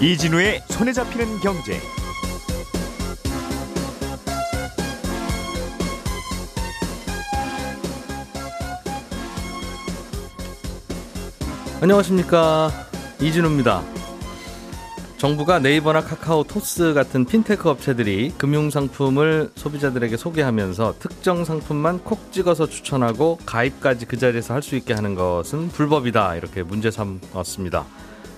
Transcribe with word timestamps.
이진우의 0.00 0.62
손에 0.68 0.92
잡히는 0.92 1.40
경제. 1.40 1.80
안녕하십니까 11.80 12.70
이진우입니다. 13.20 13.82
정부가 15.16 15.58
네이버나 15.58 16.02
카카오 16.02 16.44
토스 16.44 16.94
같은 16.94 17.24
핀테크 17.24 17.68
업체들이 17.68 18.34
금융 18.38 18.70
상품을 18.70 19.50
소비자들에게 19.56 20.16
소개하면서 20.16 20.94
특정 21.00 21.44
상품만 21.44 22.04
콕 22.04 22.30
찍어서 22.30 22.68
추천하고 22.68 23.38
가입까지 23.44 24.06
그 24.06 24.16
자리에서 24.16 24.54
할 24.54 24.62
수 24.62 24.76
있게 24.76 24.94
하는 24.94 25.16
것은 25.16 25.70
불법이다 25.70 26.36
이렇게 26.36 26.62
문제 26.62 26.92
삼았습니다. 26.92 27.84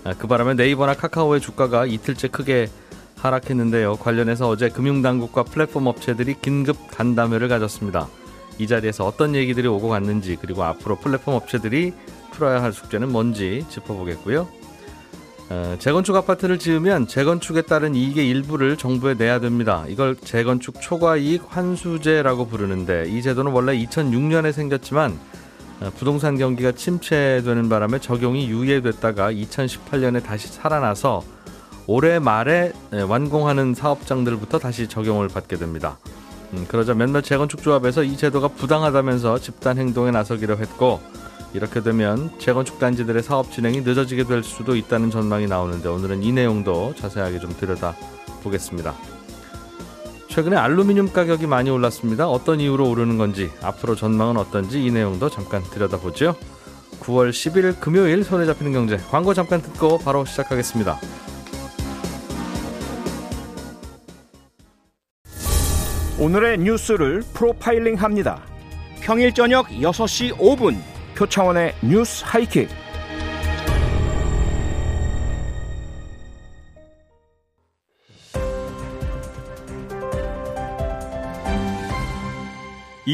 아, 0.05 0.15
그 0.17 0.27
바람에 0.27 0.55
네이버나 0.55 0.95
카카오의 0.95 1.41
주가가 1.41 1.87
이틀째 1.87 2.29
크게 2.29 2.69
하락했는데요. 3.17 3.97
관련해서 3.97 4.49
어제 4.49 4.71
금융당국과 4.71 5.45
플랫폼 5.45 5.87
업체들이 5.87 6.37
긴급 6.41 6.77
간담회를 6.91 7.49
가졌습니다. 7.49 8.09
이 8.59 8.67
자리에서 8.67 9.07
어떤 9.07 9.35
얘기들이 9.35 9.69
오고 9.69 9.89
갔는지 9.89 10.37
그리고 10.41 10.65
앞으로 10.65 10.97
플랫폼 10.97 11.35
업체들이 11.35 11.93
풀어야 12.31 12.63
할 12.63 12.73
숙제는 12.73 13.11
뭔지 13.11 13.65
짚어보겠고요. 13.69 14.49
어, 15.51 15.77
재건축 15.81 16.15
아파트를 16.15 16.59
지으면 16.59 17.09
재건축에 17.09 17.63
따른 17.63 17.95
이익의 17.95 18.29
일부를 18.29 18.77
정부에 18.77 19.15
내야 19.15 19.41
됩니다. 19.41 19.85
이걸 19.89 20.17
재건축 20.17 20.81
초과이익 20.81 21.43
환수제라고 21.49 22.47
부르는데 22.47 23.07
이 23.09 23.21
제도는 23.21 23.51
원래 23.51 23.77
2006년에 23.77 24.53
생겼지만 24.53 25.11
어, 25.13 25.17
부동산 25.97 26.37
경기가 26.37 26.73
침체되는 26.73 27.69
바람에 27.69 27.99
적용이 27.99 28.49
유예됐다가 28.49 29.33
2018년에 29.33 30.23
다시 30.23 30.49
살아나서 30.49 31.23
올해 31.87 32.19
말에 32.19 32.73
완공하는 33.09 33.75
사업장들부터 33.75 34.59
다시 34.59 34.89
적용을 34.89 35.29
받게 35.29 35.57
됩니다. 35.57 35.99
음, 36.53 36.67
그러자 36.69 36.95
몇몇 36.95 37.23
재건축 37.23 37.63
조합에서 37.63 38.03
이 38.03 38.17
제도가 38.17 38.49
부당하다면서 38.49 39.39
집단 39.39 39.79
행동에 39.79 40.11
나서기로 40.11 40.59
했고 40.59 41.01
이렇게 41.53 41.81
되면 41.81 42.31
재건축 42.39 42.79
단지들의 42.79 43.23
사업 43.23 43.51
진행이 43.51 43.81
늦어지게 43.81 44.25
될 44.25 44.43
수도 44.43 44.77
있다는 44.77 45.11
전망이 45.11 45.47
나오는데 45.47 45.89
오늘은 45.89 46.23
이 46.23 46.33
내용도 46.33 46.95
자세하게 46.97 47.41
좀 47.41 47.55
들여다 47.59 47.97
보겠습니다. 48.43 49.20
최근에 50.31 50.57
알루미늄 50.57 51.13
가격이 51.13 51.49
많이 51.49 51.71
올랐습니다. 51.71 52.29
어떤 52.29 52.61
이유로 52.61 52.89
오르는 52.89 53.19
건지 53.19 53.51
앞으로 53.63 53.97
전망은 53.97 54.37
어떤지 54.37 54.85
이 54.85 54.93
내용도 54.93 55.29
잠깐 55.29 55.61
들여다보죠. 55.65 56.37
9월 57.01 57.31
10일 57.31 57.81
금요일 57.81 58.23
손에 58.23 58.47
잡히는 58.47 58.73
경제 58.73 58.97
광고 59.11 59.35
잠깐 59.35 59.61
듣고 59.61 59.99
바로 59.99 60.25
시작하겠습니다. 60.25 61.01
오늘의 66.21 66.59
뉴스를 66.59 67.25
프로파일링 67.35 67.97
합니다. 67.97 68.41
평일 69.01 69.35
저녁 69.35 69.67
6시 69.69 70.37
5분 70.37 70.77
표창원의 71.17 71.75
뉴스 71.83 72.23
하이킥. 72.25 72.69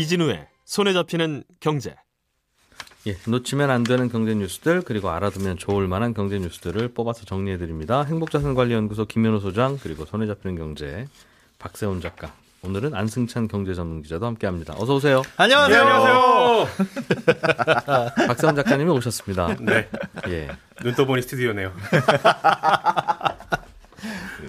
이진우의 0.01 0.47
손에 0.67 0.93
잡히는 0.93 1.45
경제. 1.61 1.97
예, 3.07 3.17
놓치면 3.27 3.71
안 3.71 3.83
되는 3.83 4.11
경제 4.11 4.35
뉴스들 4.35 4.83
그리고 4.83 5.11
알아두면 5.11 5.57
좋을 5.57 5.87
만한 5.89 6.13
경제 6.13 6.39
뉴스들을 6.39 6.89
뽑아서 6.89 7.25
정리해 7.25 7.57
드립니다. 7.57 8.03
행복자산관리연구소 8.03 9.07
김현우 9.07 9.41
소장 9.41 9.79
그리고 9.79 10.05
손에 10.05 10.27
잡히는 10.27 10.57
경제 10.57 11.07
박세훈 11.59 12.01
작가 12.01 12.35
오늘은 12.63 12.95
안승찬 12.95 13.49
경제전문기자도 13.49 14.27
함께합니다. 14.27 14.75
어서 14.77 14.97
오세요. 14.97 15.23
안녕하세요. 15.37 15.85
네, 15.85 15.91
안녕하세요. 15.91 16.67
박세훈 18.27 18.57
작가님이 18.57 18.91
오셨습니다. 18.91 19.57
네. 19.61 19.89
예. 20.29 20.49
눈 20.83 20.95
떠보니 20.95 21.23
스튜디오네요. 21.23 21.73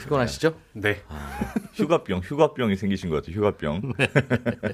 피곤하시죠? 0.02 0.56
네. 0.74 1.04
아, 1.08 1.54
휴가병, 1.78 2.22
휴가병이 2.22 2.76
생기신 2.76 3.10
것 3.10 3.18
같아요. 3.18 3.36
휴가병. 3.36 3.94
네. 3.98 4.10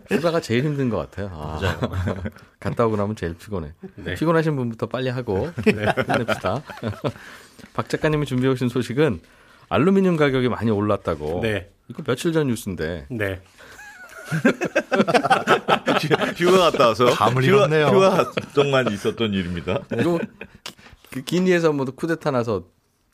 휴가가 0.10 0.40
제일 0.40 0.64
힘든 0.64 0.90
것 0.90 0.98
같아요. 0.98 1.30
아. 1.34 1.60
맞아요. 1.60 1.80
갔다 2.60 2.86
오고 2.86 2.96
나면 2.96 3.16
제일 3.16 3.36
피곤해. 3.36 3.74
네. 3.96 4.16
피곤하신 4.16 4.56
분부터 4.56 4.88
빨리 4.88 5.10
하고 5.10 5.52
네. 5.66 5.72
힘냅시다. 5.72 6.64
박 7.74 7.90
작가님이 7.90 8.26
준비해 8.26 8.52
오신 8.52 8.70
소식은 8.70 9.22
알루미늄 9.70 10.16
가격이 10.18 10.50
많이 10.50 10.72
올랐다고. 10.72 11.42
네. 11.42 11.72
이거 11.90 12.04
며칠 12.04 12.32
전 12.32 12.48
뉴스인데. 12.48 13.08
네. 13.10 13.42
휴가 16.38 16.72
갔다 16.72 16.88
와서 16.88 17.06
감을 17.06 17.44
잃었네요. 17.44 17.88
휴가 17.88 18.32
동안 18.56 18.92
있었던 18.92 19.34
일입니다. 19.34 19.80
이거 20.00 20.20
그 21.12 21.22
기니에서 21.22 21.74
뭐 21.74 21.86
쿠데타 21.86 22.32
나서 22.32 22.66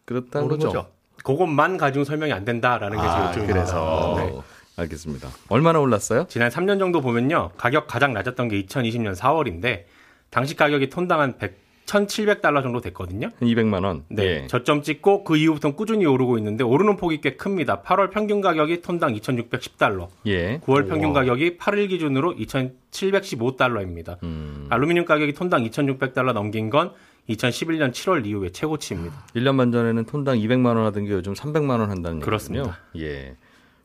그렇다는 0.06 0.48
거죠. 0.48 0.68
거죠. 0.68 0.99
그것만 1.24 1.78
가지고 1.78 2.06
설명이 2.06 2.32
안 2.34 2.46
된다라는 2.46 2.98
게 2.98 3.04
아, 3.04 3.32
지금 3.32 3.48
그래서 3.48 4.16
네. 4.18 4.34
알겠습니다. 4.78 5.30
얼마나 5.50 5.80
올랐어요? 5.80 6.26
지난 6.30 6.50
3년 6.50 6.80
정도 6.80 7.02
보면요. 7.02 7.52
가격 7.58 7.88
가장 7.88 8.14
낮았던 8.14 8.48
게 8.50 8.62
2020년 8.64 9.16
4월인데 9.16 9.84
당시 10.30 10.56
가격이 10.56 10.90
톤당 10.90 11.20
한 11.20 11.38
100, 11.38 11.58
1,700달러 11.86 12.62
정도 12.62 12.82
됐거든요. 12.82 13.30
200만 13.42 13.84
원. 13.84 14.04
네. 14.10 14.24
예. 14.44 14.48
저점 14.48 14.84
찍고 14.84 15.24
그 15.24 15.38
이후부터는 15.38 15.76
꾸준히 15.76 16.06
오르고 16.06 16.38
있는데 16.38 16.64
오르는 16.64 16.98
폭이 16.98 17.20
꽤 17.20 17.36
큽니다. 17.36 17.82
8월 17.82 18.12
평균 18.12 18.42
가격이 18.42 18.82
톤당 18.82 19.16
2,610달러. 19.16 20.08
예. 20.28 20.60
9월 20.60 20.88
평균 20.88 21.10
우와. 21.10 21.22
가격이 21.22 21.58
8일 21.58 21.90
기준으로 21.90 22.36
2,715달러입니다. 22.36 24.22
음. 24.24 24.68
알루미늄 24.70 25.06
가격이 25.06 25.34
톤당 25.34 25.64
2,600달러 25.64 26.34
넘긴 26.34 26.70
건 26.70 26.92
2011년 27.30 27.92
7월 27.92 28.26
이후의 28.26 28.52
최고치입니다. 28.52 29.16
1년만 29.36 29.72
전에는 29.72 30.06
톤당 30.06 30.38
200만 30.38 30.76
원 30.76 30.86
하던 30.88 31.06
게 31.06 31.12
요즘 31.12 31.34
300만 31.34 31.80
원 31.80 31.90
한다는 31.90 32.20
그렇습니다. 32.20 32.78
얘기군요. 32.96 33.06
예. 33.06 33.36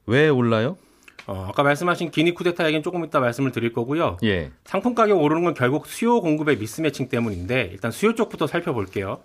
왜 0.07 0.29
올라요? 0.29 0.77
어, 1.27 1.47
아까 1.49 1.63
말씀하신 1.63 2.11
기니 2.11 2.35
쿠데타 2.35 2.67
얘기는 2.67 2.83
조금 2.83 3.05
이따 3.05 3.21
말씀을 3.21 3.53
드릴 3.53 3.73
거고요. 3.73 4.19
예. 4.25 4.51
상품 4.65 4.95
가격 4.95 5.21
오르는 5.23 5.45
건 5.45 5.55
결국 5.55 5.87
수요 5.87 6.21
공급의 6.21 6.59
미스매칭 6.59 7.09
때문인데 7.09 7.71
일단 7.73 7.91
수요 7.91 8.15
쪽부터 8.15 8.47
살펴볼게요. 8.47 9.21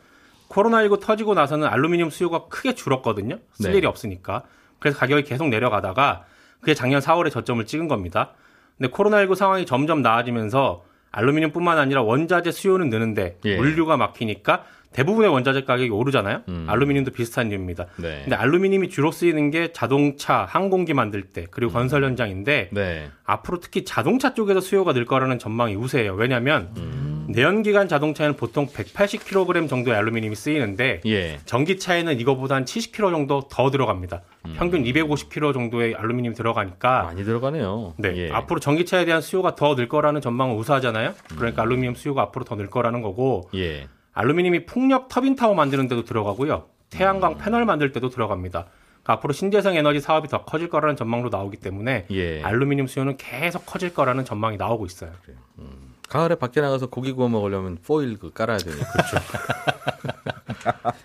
코로나19 0.49 0.99
터지고 1.01 1.33
나서는 1.33 1.67
알루미늄 1.67 2.09
수요가 2.09 2.45
크게 2.47 2.73
줄었거든요. 2.73 3.39
쓸 3.53 3.71
네. 3.71 3.77
일이 3.77 3.87
없으니까. 3.87 4.43
그래서 4.79 4.97
가격이 4.97 5.23
계속 5.23 5.49
내려가다가 5.49 6.25
그게 6.59 6.73
작년 6.73 7.01
4월에 7.01 7.31
저점을 7.31 7.65
찍은 7.65 7.87
겁니다. 7.87 8.31
근데 8.77 8.91
코로나19 8.91 9.35
상황이 9.35 9.65
점점 9.65 10.01
나아지면서 10.01 10.83
알루미늄뿐만 11.11 11.77
아니라 11.77 12.01
원자재 12.03 12.51
수요는 12.51 12.89
느는데 12.89 13.37
예. 13.45 13.57
물류가 13.57 13.97
막히니까 13.97 14.63
대부분의 14.91 15.31
원자재 15.31 15.65
가격이 15.65 15.89
오르잖아요. 15.91 16.41
음. 16.47 16.65
알루미늄도 16.67 17.11
비슷한 17.11 17.49
이유입니다. 17.49 17.85
네. 17.97 18.21
근데 18.23 18.35
알루미늄이 18.35 18.89
주로 18.89 19.11
쓰이는 19.11 19.51
게 19.51 19.71
자동차, 19.71 20.45
항공기 20.45 20.93
만들 20.93 21.21
때 21.21 21.45
그리고 21.51 21.71
음. 21.71 21.73
건설 21.73 22.03
현장인데 22.03 22.69
네. 22.71 23.09
앞으로 23.23 23.59
특히 23.59 23.85
자동차 23.85 24.33
쪽에서 24.33 24.61
수요가 24.61 24.93
늘 24.93 25.05
거라는 25.05 25.37
전망이 25.37 25.75
우세해요. 25.75 26.15
왜냐하면 26.15 26.71
음. 26.77 27.08
내연기관 27.29 27.87
자동차에는 27.87 28.35
보통 28.37 28.67
180kg 28.67 29.69
정도의 29.69 29.95
알루미늄이 29.97 30.35
쓰이는데 30.35 31.01
예. 31.05 31.39
전기차에는 31.45 32.19
이거보다 32.19 32.55
한 32.55 32.65
70kg 32.65 33.11
정도 33.11 33.47
더 33.49 33.69
들어갑니다. 33.69 34.21
음. 34.47 34.55
평균 34.57 34.83
250kg 34.83 35.53
정도의 35.53 35.93
알루미늄이 35.95 36.33
들어가니까 36.33 37.03
많이 37.03 37.23
들어가네요. 37.23 37.93
네, 37.97 38.15
예. 38.17 38.31
앞으로 38.31 38.59
전기차에 38.59 39.05
대한 39.05 39.21
수요가 39.21 39.55
더 39.55 39.75
늘 39.75 39.87
거라는 39.87 40.19
전망은 40.21 40.55
우세하잖아요. 40.55 41.13
그러니까 41.37 41.61
음. 41.61 41.67
알루미늄 41.67 41.95
수요가 41.95 42.23
앞으로 42.23 42.45
더 42.45 42.55
늘 42.55 42.69
거라는 42.69 43.01
거고. 43.01 43.49
예. 43.55 43.87
알루미늄이 44.13 44.65
풍력 44.65 45.07
터빈 45.07 45.35
타워 45.35 45.53
만드는 45.53 45.87
데도 45.87 46.03
들어가고요. 46.05 46.65
태양광 46.89 47.33
음. 47.33 47.37
패널 47.37 47.63
만들 47.65 47.91
때도 47.91 48.09
들어갑니다. 48.09 48.65
그러니까 49.03 49.13
앞으로 49.13 49.33
신재생 49.33 49.75
에너지 49.75 49.99
사업이 50.01 50.27
더 50.27 50.43
커질 50.43 50.67
거라는 50.69 50.95
전망도 50.95 51.29
나오기 51.29 51.57
때문에 51.57 52.07
예. 52.09 52.41
알루미늄 52.43 52.87
수요는 52.87 53.17
계속 53.17 53.65
커질 53.67 53.93
거라는 53.93 54.25
전망이 54.25 54.57
나오고 54.57 54.87
있어요. 54.87 55.11
음. 55.59 55.88
가을에 56.09 56.35
밖에 56.35 56.59
나가서 56.61 56.87
고기 56.87 57.11
구워 57.11 57.29
먹으려면 57.29 57.77
포일 57.85 58.17
그 58.17 58.31
깔아야 58.31 58.57
되니 58.57 58.75
그렇죠. 58.77 59.17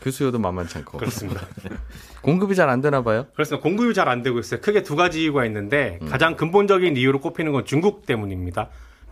그 0.00 0.10
수요도 0.10 0.38
만만치 0.38 0.78
않고. 0.78 0.98
그렇습니다. 0.98 1.40
공급이 2.20 2.54
잘 2.54 2.68
안 2.68 2.82
되나 2.82 3.02
봐요? 3.02 3.26
그렇습니다. 3.32 3.62
공급이 3.62 3.94
잘 3.94 4.08
안 4.08 4.22
되고 4.22 4.38
있어요. 4.38 4.60
크게 4.60 4.82
두 4.82 4.96
가지 4.96 5.22
이유가 5.22 5.46
있는데 5.46 5.98
음. 6.02 6.08
가장 6.08 6.36
근본적인 6.36 6.96
이유로 6.96 7.20
꼽히는 7.20 7.52
건 7.52 7.64
중국 7.64 8.04
때문입니다. 8.04 8.68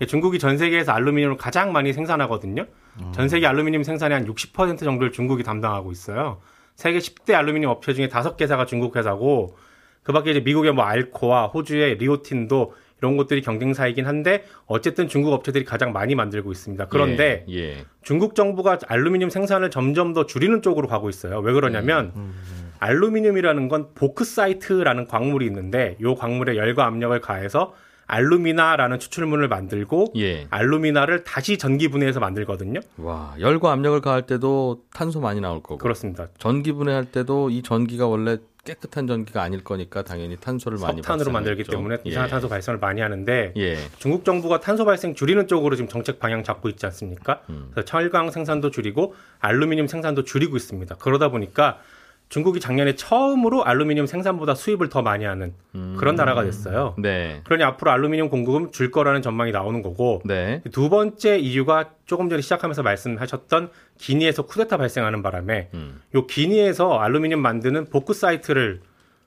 중국이 0.06 0.38
전 0.38 0.58
세계에서 0.58 0.92
알루미늄을 0.92 1.36
가장 1.38 1.72
많이 1.72 1.92
생산하거든요. 1.94 2.66
음. 3.00 3.12
전 3.12 3.28
세계 3.30 3.46
알루미늄 3.46 3.84
생산의 3.84 4.18
한 4.18 4.26
60% 4.26 4.80
정도를 4.80 5.12
중국이 5.12 5.42
담당하고 5.42 5.92
있어요. 5.92 6.40
세계 6.76 6.98
10대 6.98 7.32
알루미늄 7.34 7.70
업체 7.70 7.94
중에 7.94 8.08
5개사가 8.08 8.66
중국 8.66 8.96
회사고 8.96 9.56
그 10.02 10.12
밖에 10.12 10.32
이제 10.32 10.40
미국의 10.40 10.72
뭐 10.72 10.84
알코아, 10.84 11.46
호주의 11.46 11.96
리오틴토 11.96 12.74
이런 13.02 13.16
것들이 13.16 13.42
경쟁사이긴 13.42 14.06
한데 14.06 14.44
어쨌든 14.66 15.08
중국 15.08 15.32
업체들이 15.32 15.64
가장 15.64 15.92
많이 15.92 16.14
만들고 16.14 16.52
있습니다. 16.52 16.86
그런데 16.86 17.44
예, 17.48 17.54
예. 17.54 17.84
중국 18.02 18.36
정부가 18.36 18.78
알루미늄 18.86 19.28
생산을 19.28 19.70
점점 19.70 20.12
더 20.12 20.24
줄이는 20.24 20.62
쪽으로 20.62 20.86
가고 20.86 21.08
있어요. 21.08 21.40
왜 21.40 21.52
그러냐면 21.52 22.12
음, 22.14 22.32
음. 22.40 22.72
알루미늄이라는 22.78 23.68
건 23.68 23.88
보크사이트라는 23.96 25.08
광물이 25.08 25.44
있는데 25.46 25.96
이 26.00 26.14
광물에 26.16 26.56
열과 26.56 26.86
압력을 26.86 27.20
가해서 27.20 27.74
알루미나라는 28.06 28.98
추출물을 28.98 29.48
만들고 29.48 30.12
예. 30.16 30.46
알루미나를 30.50 31.24
다시 31.24 31.58
전기 31.58 31.88
분해해서 31.88 32.20
만들거든요. 32.20 32.80
와, 32.98 33.34
열과 33.40 33.72
압력을 33.72 34.00
가할 34.00 34.26
때도 34.26 34.82
탄소 34.92 35.20
많이 35.20 35.40
나올 35.40 35.62
거고. 35.62 35.78
그렇습니다. 35.78 36.28
전기 36.38 36.72
분해할 36.72 37.06
때도 37.06 37.50
이 37.50 37.62
전기가 37.62 38.06
원래 38.06 38.38
깨끗한 38.64 39.08
전기가 39.08 39.42
아닐 39.42 39.64
거니까 39.64 40.02
당연히 40.02 40.36
탄소를 40.36 40.78
많이 40.78 41.02
석탄으로 41.02 41.32
만들기 41.32 41.64
때문에 41.64 41.96
예. 42.06 42.10
이산화탄소 42.10 42.48
발생을 42.48 42.78
많이 42.78 43.00
하는데 43.00 43.52
예. 43.56 43.76
중국 43.98 44.24
정부가 44.24 44.60
탄소 44.60 44.84
발생 44.84 45.14
줄이는 45.14 45.48
쪽으로 45.48 45.74
지금 45.74 45.88
정책 45.88 46.20
방향 46.20 46.44
잡고 46.44 46.68
있지 46.68 46.86
않습니까? 46.86 47.42
음. 47.50 47.70
그래서 47.72 47.84
철강 47.84 48.30
생산도 48.30 48.70
줄이고 48.70 49.16
알루미늄 49.40 49.88
생산도 49.88 50.22
줄이고 50.22 50.56
있습니다. 50.56 50.94
그러다 50.96 51.28
보니까 51.28 51.80
중국이 52.32 52.60
작년에 52.60 52.94
처음으로 52.94 53.62
알루미늄 53.66 54.06
생산보다 54.06 54.54
수입을 54.54 54.88
더 54.88 55.02
많이 55.02 55.26
하는 55.26 55.52
음. 55.74 55.96
그런 55.98 56.14
나라가 56.14 56.42
됐어요. 56.42 56.94
네. 56.96 57.42
그러니 57.44 57.62
앞으로 57.62 57.90
알루미늄 57.90 58.30
공급은 58.30 58.72
줄 58.72 58.90
거라는 58.90 59.20
전망이 59.20 59.52
나오는 59.52 59.82
거고 59.82 60.22
네. 60.24 60.62
두 60.72 60.88
번째 60.88 61.36
이유가 61.36 61.90
조금 62.06 62.30
전에 62.30 62.40
시작하면서 62.40 62.84
말씀하셨던 62.84 63.68
기니에서 63.98 64.46
쿠데타 64.46 64.78
발생하는 64.78 65.22
바람에 65.22 65.68
음. 65.74 66.00
요 66.14 66.26
기니에서 66.26 66.98
알루미늄 67.00 67.38
만드는 67.38 67.90
보크 67.90 68.14
사이트를 68.14 68.80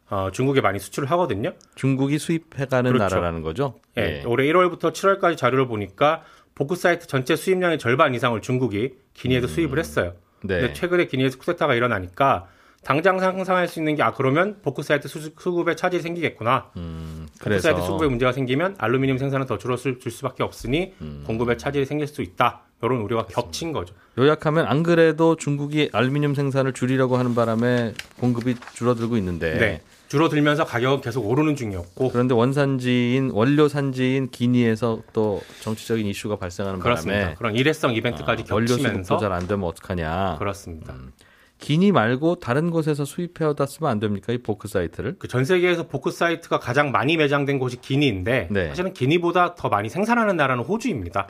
어, 0.10 0.30
중국에 0.34 0.62
많이 0.62 0.80
수출을 0.80 1.12
하거든요. 1.12 1.54
중국이 1.76 2.18
수입해가는 2.18 2.92
그렇죠. 2.92 3.04
나라라는 3.04 3.44
거죠. 3.44 3.76
네. 3.94 4.02
네. 4.02 4.24
올해 4.26 4.46
1월부터 4.52 4.92
7월까지 4.92 5.38
자료를 5.38 5.68
보니까 5.68 6.24
보크 6.56 6.76
사이트 6.76 7.06
전체 7.06 7.36
수입량의 7.36 7.78
절반 7.78 8.16
이상을 8.16 8.42
중국이 8.42 8.96
기니에서 9.14 9.46
음. 9.46 9.48
수입을 9.48 9.78
했어요. 9.78 10.14
네. 10.42 10.60
근데 10.60 10.74
최근에 10.74 11.06
기니에서 11.06 11.38
쿠데타가 11.38 11.76
일어나니까 11.76 12.48
당장 12.86 13.20
상상할 13.20 13.68
수 13.68 13.80
있는 13.80 13.96
게 13.96 14.04
아 14.04 14.14
그러면 14.14 14.58
보크사이트 14.62 15.08
수 15.08 15.34
급에 15.34 15.76
차질이 15.76 16.04
생기겠구나. 16.04 16.70
음, 16.78 17.28
보크사이트 17.42 17.82
수급에 17.82 18.08
문제가 18.08 18.32
생기면 18.32 18.76
알루미늄 18.78 19.18
생산은 19.18 19.48
더 19.48 19.58
줄었을 19.58 19.98
줄 20.00 20.12
수밖에 20.12 20.44
없으니 20.44 20.94
음. 21.02 21.24
공급에 21.26 21.58
차질이 21.58 21.86
생길 21.86 22.06
수 22.08 22.22
있다. 22.22 22.62
이런 22.84 22.98
우려가 23.00 23.24
그렇습니다. 23.24 23.42
겹친 23.42 23.72
거죠. 23.74 23.96
요약하면 24.20 24.68
안 24.68 24.84
그래도 24.84 25.36
중국이 25.36 25.90
알루미늄 25.92 26.36
생산을 26.36 26.74
줄이려고 26.74 27.18
하는 27.18 27.34
바람에 27.34 27.96
공급이 28.20 28.56
줄어들고 28.76 29.18
있는데 29.18 29.58
네. 29.58 29.82
줄어들면서 30.08 30.66
가격은 30.66 31.02
계속 31.02 31.28
오르는 31.28 31.56
중이었고 31.56 32.12
그런데 32.12 32.36
원산지인 32.36 33.32
원료 33.32 33.68
산지인 33.68 34.30
기니에서 34.30 35.02
또 35.14 35.42
정치적인 35.62 36.06
이슈가 36.06 36.36
발생하는 36.36 36.80
그렇습니다. 36.80 37.18
바람에 37.20 37.36
그런 37.36 37.56
일회성 37.56 37.96
이벤트까지 37.96 38.44
아, 38.44 38.46
겹치면서 38.46 39.18
잘안 39.18 39.48
되면 39.48 39.68
어떡하냐 39.68 40.36
그렇습니다. 40.38 40.94
음. 40.94 41.12
기니 41.58 41.92
말고 41.92 42.36
다른 42.36 42.70
곳에서 42.70 43.06
수입해오다 43.06 43.66
쓰면 43.66 43.90
안 43.90 44.00
됩니까? 44.00 44.34
이 44.34 44.38
보크 44.38 44.68
사이트를? 44.68 45.16
그 45.20 45.28
전 45.28 45.46
세계에서 45.46 45.88
보크 45.88 46.12
사이트가 46.12 46.60
가장 46.60 46.92
많이 46.92 47.18
매장된 47.18 47.60
곳이 47.60 47.80
기니인데 47.82 48.50
네. 48.52 48.68
사실은 48.70 48.94
기니보다 48.94 49.56
더 49.56 49.70
많이 49.70 49.90
생산하는 49.90 50.36
나라는 50.36 50.64
호주입니다. 50.64 51.30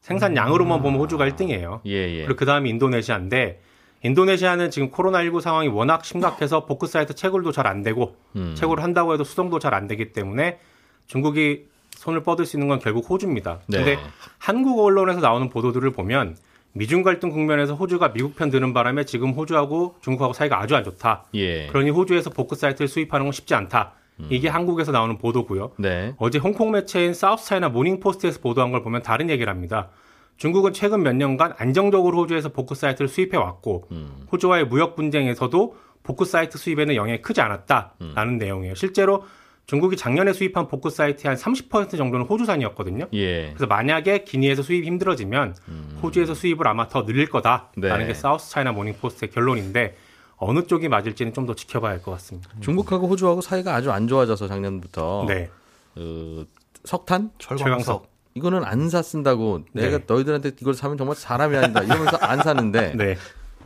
생산량으로만 0.00 0.80
음. 0.80 0.82
보면 0.82 1.00
호주가 1.00 1.28
1등이에요. 1.28 1.80
예, 1.86 1.92
예. 1.92 2.18
그리고 2.24 2.36
그다음이 2.36 2.70
인도네시아인데 2.70 3.60
인도네시아는 4.02 4.70
지금 4.70 4.90
코로나19 4.90 5.40
상황이 5.40 5.68
워낙 5.68 6.04
심각해서 6.04 6.64
보크사이트 6.64 7.14
채굴도 7.14 7.52
잘 7.52 7.66
안 7.66 7.82
되고 7.82 8.16
음. 8.36 8.54
채굴을 8.54 8.82
한다고 8.82 9.12
해도 9.14 9.24
수송도 9.24 9.58
잘 9.58 9.74
안 9.74 9.86
되기 9.88 10.12
때문에 10.12 10.58
중국이 11.06 11.66
손을 11.96 12.22
뻗을 12.22 12.46
수 12.46 12.56
있는 12.56 12.68
건 12.68 12.78
결국 12.78 13.08
호주입니다. 13.10 13.60
네. 13.68 13.78
근데 13.78 13.98
한국 14.38 14.78
언론에서 14.84 15.20
나오는 15.20 15.48
보도들을 15.48 15.90
보면 15.92 16.36
미중 16.76 17.02
갈등 17.02 17.30
국면에서 17.30 17.74
호주가 17.74 18.12
미국 18.12 18.36
편 18.36 18.50
드는 18.50 18.74
바람에 18.74 19.04
지금 19.04 19.32
호주하고 19.32 19.96
중국하고 20.02 20.34
사이가 20.34 20.60
아주 20.60 20.76
안 20.76 20.84
좋다. 20.84 21.24
예. 21.34 21.68
그러니 21.68 21.90
호주에서 21.90 22.30
보크사이트를 22.30 22.86
수입하는 22.86 23.24
건 23.24 23.32
쉽지 23.32 23.54
않다. 23.54 23.92
음. 24.20 24.26
이게 24.30 24.48
한국에서 24.48 24.92
나오는 24.92 25.16
보도고요. 25.16 25.72
네. 25.78 26.14
어제 26.18 26.38
홍콩 26.38 26.70
매체인 26.72 27.14
사우스 27.14 27.46
차이나 27.46 27.70
모닝 27.70 28.00
포스트에서 28.00 28.40
보도한 28.40 28.72
걸 28.72 28.82
보면 28.82 29.02
다른 29.02 29.30
얘기를 29.30 29.50
합니다. 29.50 29.88
중국은 30.36 30.74
최근 30.74 31.02
몇 31.02 31.14
년간 31.14 31.54
안정적으로 31.56 32.18
호주에서 32.18 32.50
보크사이트를 32.50 33.08
수입해 33.08 33.38
왔고 33.38 33.88
음. 33.92 34.26
호주와의 34.30 34.66
무역 34.66 34.96
분쟁에서도 34.96 35.76
보크사이트 36.02 36.58
수입에는 36.58 36.94
영향이 36.94 37.22
크지 37.22 37.40
않았다라는 37.40 38.34
음. 38.34 38.38
내용이에요. 38.38 38.74
실제로 38.74 39.24
중국이 39.66 39.96
작년에 39.96 40.32
수입한 40.32 40.68
보크사이트의 40.68 41.34
한 41.34 41.36
30% 41.36 41.96
정도는 41.96 42.26
호주산이었거든요. 42.26 43.08
예. 43.14 43.48
그래서 43.48 43.66
만약에 43.66 44.22
기니에서 44.24 44.62
수입이 44.62 44.86
힘들어지면 44.86 45.56
음. 45.68 45.98
호주에서 46.02 46.34
수입을 46.34 46.68
아마 46.68 46.86
더 46.88 47.04
늘릴 47.04 47.28
거다라는 47.28 47.98
네. 47.98 48.06
게 48.06 48.14
사우스 48.14 48.50
차이나 48.50 48.70
모닝 48.72 48.94
포스트의 49.00 49.30
결론인데 49.30 49.96
어느 50.36 50.66
쪽이 50.66 50.88
맞을지는 50.88 51.32
좀 51.32 51.46
더 51.46 51.54
지켜봐야 51.54 51.92
할 51.92 52.02
것 52.02 52.12
같습니다. 52.12 52.50
중국하고 52.60 53.08
호주하고 53.08 53.40
사이가 53.40 53.74
아주 53.74 53.90
안 53.90 54.06
좋아져서 54.06 54.46
작년부터 54.48 55.24
네. 55.26 55.50
어, 55.96 56.44
석탄, 56.84 57.30
철광석 57.38 58.08
이거는 58.34 58.64
안 58.64 58.88
사 58.90 59.02
쓴다고 59.02 59.64
네. 59.72 59.88
내가 59.88 60.04
너희들한테 60.06 60.52
이걸 60.60 60.74
사면 60.74 60.96
정말 60.98 61.16
사람이 61.16 61.56
아니다 61.56 61.82
이러면서 61.82 62.18
안 62.18 62.38
사는데 62.42 62.92
네. 62.96 63.16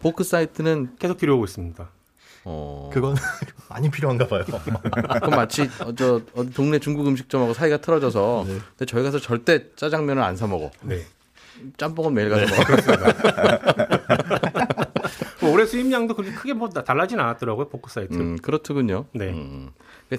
보크 0.01 0.25
사이트는 0.25 0.97
계속 0.99 1.19
필요하고 1.19 1.45
있습니다. 1.45 1.91
어. 2.45 2.91
그건 2.93 3.15
많이 3.69 3.91
필요한가 3.91 4.27
봐요. 4.27 4.45
그럼 4.45 5.31
마치 5.31 5.63
어, 5.81 5.95
저 5.95 6.23
어, 6.35 6.45
동네 6.55 6.79
중국 6.79 7.07
음식점하고 7.07 7.53
사이가 7.55 7.79
틀어져서 7.79 8.45
네. 8.47 8.59
근데 8.71 8.87
저희 8.87 9.03
가서 9.03 9.19
절대 9.19 9.75
짜장면을 9.77 10.23
안 10.23 10.37
사 10.37 10.47
먹어. 10.47 10.71
네. 10.83 11.05
짬뽕은 11.77 12.15
매일 12.15 12.31
가서 12.31 12.47
네. 12.47 12.57
먹어. 12.57 12.77
뭐 15.43 15.53
올해 15.53 15.67
수입량도 15.67 16.15
그렇게 16.15 16.35
크게 16.35 16.53
뭐 16.55 16.69
달라진 16.71 17.19
않았더라고요 17.21 17.69
포크 17.69 17.91
사이트. 17.91 18.15
음, 18.15 18.37
그렇더군요. 18.39 19.07
네. 19.13 19.31
음. 19.31 19.71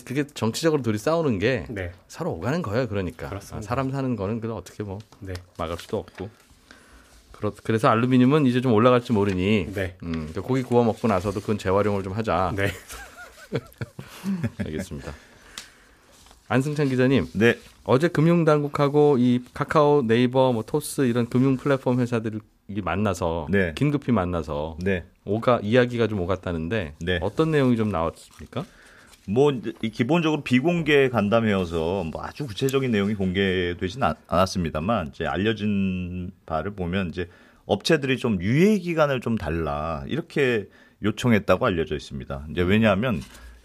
그게 0.05 0.25
정치적으로 0.27 0.81
둘이 0.83 0.97
싸우는 0.97 1.39
게 1.39 1.65
네. 1.69 1.91
서로 2.07 2.31
오가는 2.31 2.61
거예요. 2.61 2.87
그러니까 2.87 3.29
그렇습니다. 3.29 3.65
사람 3.67 3.91
사는 3.91 4.15
거는 4.15 4.39
그냥 4.41 4.57
어떻게 4.57 4.83
뭐 4.83 4.99
네. 5.19 5.33
막을 5.57 5.77
수도 5.77 5.97
없고. 5.97 6.29
그래서 7.63 7.89
알루미늄은 7.89 8.45
이제 8.45 8.61
좀 8.61 8.73
올라갈지 8.73 9.13
모르니 9.13 9.67
네. 9.73 9.95
음, 10.03 10.11
그러니까 10.11 10.41
고기 10.41 10.61
구워 10.61 10.83
먹고 10.83 11.07
나서도 11.07 11.41
그건 11.41 11.57
재활용을 11.57 12.03
좀 12.03 12.13
하자. 12.13 12.53
네. 12.55 12.71
알겠습니다. 14.63 15.13
안승찬 16.47 16.89
기자님. 16.89 17.27
네. 17.33 17.57
어제 17.83 18.07
금융당국하고 18.07 19.17
이 19.17 19.43
카카오, 19.53 20.03
네이버, 20.05 20.51
뭐 20.53 20.63
토스 20.63 21.01
이런 21.01 21.27
금융 21.29 21.57
플랫폼 21.57 21.99
회사들이 21.99 22.39
만나서 22.83 23.47
네. 23.49 23.73
긴급히 23.75 24.11
만나서 24.11 24.77
네. 24.79 25.05
오가 25.25 25.59
이야기가 25.63 26.07
좀 26.07 26.19
오갔다는데 26.19 26.95
네. 26.99 27.19
어떤 27.21 27.51
내용이 27.51 27.77
좀 27.77 27.89
나왔습니까? 27.89 28.65
뭐 29.27 29.51
기본적으로 29.93 30.41
비공개 30.43 31.09
간담회여서 31.09 32.05
뭐 32.11 32.23
아주 32.23 32.47
구체적인 32.47 32.91
내용이 32.91 33.13
공개되진 33.13 34.01
않았습니다만 34.27 35.09
이제 35.09 35.25
알려진 35.25 36.31
바를 36.45 36.71
보면 36.71 37.09
이제 37.09 37.29
업체들이 37.65 38.17
좀 38.17 38.41
유예 38.41 38.79
기간을 38.79 39.21
좀 39.21 39.37
달라 39.37 40.03
이렇게 40.07 40.67
요청했다고 41.03 41.65
알려져 41.65 41.95
있습니다. 41.95 42.47
이제 42.51 42.61
왜냐하면 42.61 43.21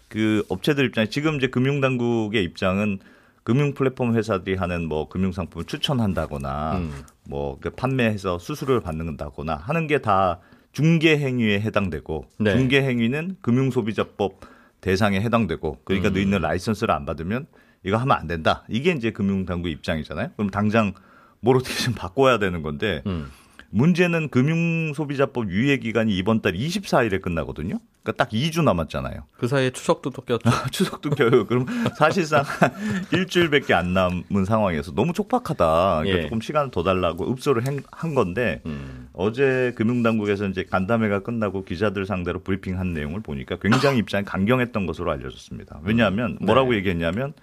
그 0.07 0.43
업체들 0.49 0.85
입장에 0.85 1.07
지금 1.09 1.37
이제 1.37 1.47
금융당국의 1.47 2.43
입장은 2.43 2.99
금융 3.43 3.73
플랫폼 3.73 4.15
회사들이 4.15 4.55
하는 4.55 4.87
뭐 4.87 5.07
금융 5.07 5.31
상품을 5.31 5.65
추천한다거나 5.65 6.77
음. 6.77 6.91
뭐그 7.29 7.71
판매해서 7.71 8.39
수수료를 8.39 8.81
받는다거나 8.81 9.55
하는 9.55 9.87
게 9.87 9.99
다 9.99 10.39
중개 10.71 11.17
행위에 11.17 11.59
해당되고 11.61 12.25
네. 12.39 12.51
중개 12.51 12.81
행위는 12.81 13.37
금융 13.41 13.71
소비자법 13.71 14.41
대상에 14.87 15.19
해당되고 15.19 15.81
그러니까 15.83 16.07
음. 16.07 16.13
너희는 16.13 16.39
라이선스를 16.39 16.93
안 16.93 17.05
받으면 17.05 17.45
이거 17.83 17.97
하면 17.97 18.15
안 18.17 18.25
된다. 18.25 18.63
이게 18.69 18.91
이제 18.91 19.11
금융당국 19.11 19.67
입장이잖아요. 19.69 20.29
그럼 20.37 20.49
당장 20.49 20.93
뭘 21.41 21.57
어떻게 21.57 21.75
좀 21.75 21.93
바꿔야 21.93 22.39
되는 22.39 22.61
건데 22.61 23.03
음. 23.05 23.29
문제는 23.69 24.29
금융소비자법 24.29 25.49
유예 25.49 25.79
기간이 25.79 26.15
이번 26.15 26.41
달 26.41 26.53
24일에 26.53 27.21
끝나거든요. 27.21 27.79
그러니까 28.07 28.23
딱 28.23 28.29
2주 28.29 28.63
남았잖아요. 28.63 29.25
그 29.37 29.47
사이에 29.47 29.69
추석도 29.71 30.11
또 30.11 30.21
꼈죠. 30.21 30.49
추석도 30.71 31.09
껴요. 31.11 31.45
그럼 31.45 31.65
사실상 31.97 32.43
일주일밖에 33.11 33.73
안 33.73 33.93
남은 33.93 34.45
상황에서 34.45 34.93
너무 34.93 35.11
촉박하다. 35.11 35.99
그러니까 36.03 36.17
예. 36.17 36.21
조금 36.23 36.39
시간을 36.39 36.71
더 36.71 36.83
달라고 36.83 37.29
읍소를 37.31 37.63
한 37.91 38.15
건데 38.15 38.61
음. 38.65 39.09
어제 39.13 39.73
금융당국에서 39.75 40.45
이제 40.47 40.63
간담회가 40.63 41.19
끝나고 41.19 41.65
기자들 41.65 42.05
상대로 42.05 42.39
브리핑한 42.39 42.93
내용을 42.93 43.21
보니까 43.21 43.57
굉장히 43.57 43.99
입장이 43.99 44.23
강경했던 44.23 44.85
것으로 44.85 45.11
알려졌습니다. 45.11 45.81
왜냐하면 45.83 46.37
음. 46.39 46.45
뭐라고 46.45 46.71
네. 46.71 46.77
얘기했냐면 46.77 47.33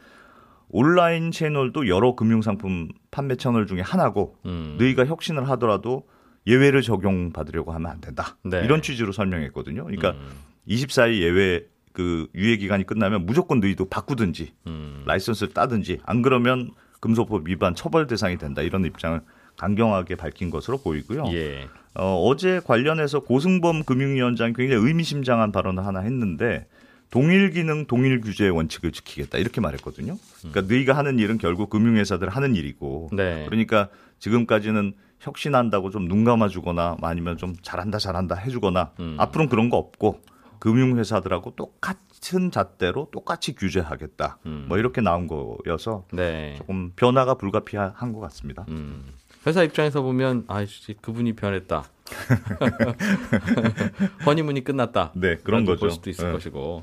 온라인 0.71 1.31
채널도 1.31 1.89
여러 1.89 2.15
금융상품 2.15 2.89
판매 3.11 3.37
채널 3.37 3.67
중에 3.67 3.81
하나고 3.81 4.37
음. 4.47 4.77
너희가 4.79 5.05
혁신을 5.05 5.49
하더라도 5.51 6.05
예외를 6.47 6.83
적용받으려고 6.83 7.73
하면 7.73 7.91
안 7.91 8.01
된다. 8.01 8.37
네. 8.43 8.63
이런 8.65 8.83
취지로 8.83 9.13
설명했거든요. 9.13 9.85
그러니까 9.85 10.11
음. 10.11 10.29
24일 10.69 11.21
예외 11.21 11.67
그 11.93 12.27
유예 12.35 12.57
기간이 12.57 12.85
끝나면 12.85 13.25
무조건 13.27 13.61
너희도 13.61 13.89
바꾸든지 13.89 14.53
음. 14.67 15.05
라이선스를 15.07 15.55
따든지 15.55 16.01
안 16.05 16.23
그러면 16.23 16.71
금소법 17.01 17.49
위반 17.49 17.75
처벌 17.75 18.07
대상이 18.07 18.37
된다 18.39 18.63
이런 18.63 18.85
입장을 18.85 19.21
강경하게 19.57 20.17
밝힌 20.17 20.51
것으로 20.51 20.79
보이고요. 20.79 21.25
예. 21.33 21.69
어, 21.95 22.21
어제 22.27 22.61
관련해서 22.65 23.21
고승범 23.21 23.85
금융위원장이 23.85 24.55
굉장히 24.55 24.85
의미심장한 24.85 25.53
발언을 25.53 25.87
하나 25.87 26.01
했는데 26.01 26.67
동일 27.11 27.51
기능 27.51 27.87
동일 27.87 28.21
규제의 28.21 28.51
원칙을 28.51 28.91
지키겠다 28.91 29.39
이렇게 29.39 29.61
말했거든요. 29.61 30.17
그러니까 30.41 30.61
음. 30.63 30.67
너희가 30.69 30.97
하는 30.97 31.21
일은 31.21 31.39
결국 31.39 31.71
금융회사들 31.71 32.29
하는 32.29 32.57
일이고 32.57 33.11
네. 33.13 33.45
그러니까 33.47 33.89
지금까지는 34.19 34.95
혁신한다고 35.21 35.91
좀 35.91 36.09
눈 36.09 36.25
감아주거나 36.25 36.97
아니면 37.03 37.37
좀 37.37 37.55
잘한다 37.63 37.99
잘한다 37.99 38.35
해주거나 38.35 38.91
음. 38.99 39.15
앞으로는 39.19 39.49
그런 39.49 39.71
거 39.71 39.77
없고 39.77 40.21
금융회사들하고 40.65 41.57
똑같은 41.57 42.51
잣대로 42.51 43.09
똑같이 43.13 43.55
규제하겠다. 43.55 44.39
음. 44.47 44.65
뭐 44.67 44.79
이렇게 44.79 45.03
나온 45.03 45.27
거여서 45.27 46.07
네. 46.11 46.55
조금 46.57 46.93
변화가 46.97 47.35
불가피한 47.35 48.15
것 48.15 48.21
같습니다. 48.21 48.65
음. 48.71 49.05
회사 49.47 49.63
입장에서 49.63 50.01
보면 50.01 50.45
아이씨 50.49 50.95
그분이 51.03 51.35
변했다. 51.35 51.85
허니문이 54.25 54.65
끝났다. 54.65 55.13
네, 55.17 55.37
그런 55.37 55.67
거죠. 55.67 55.81
볼 55.81 55.91
수도 55.91 56.09
있을 56.09 56.29
네. 56.29 56.33
것이고 56.33 56.83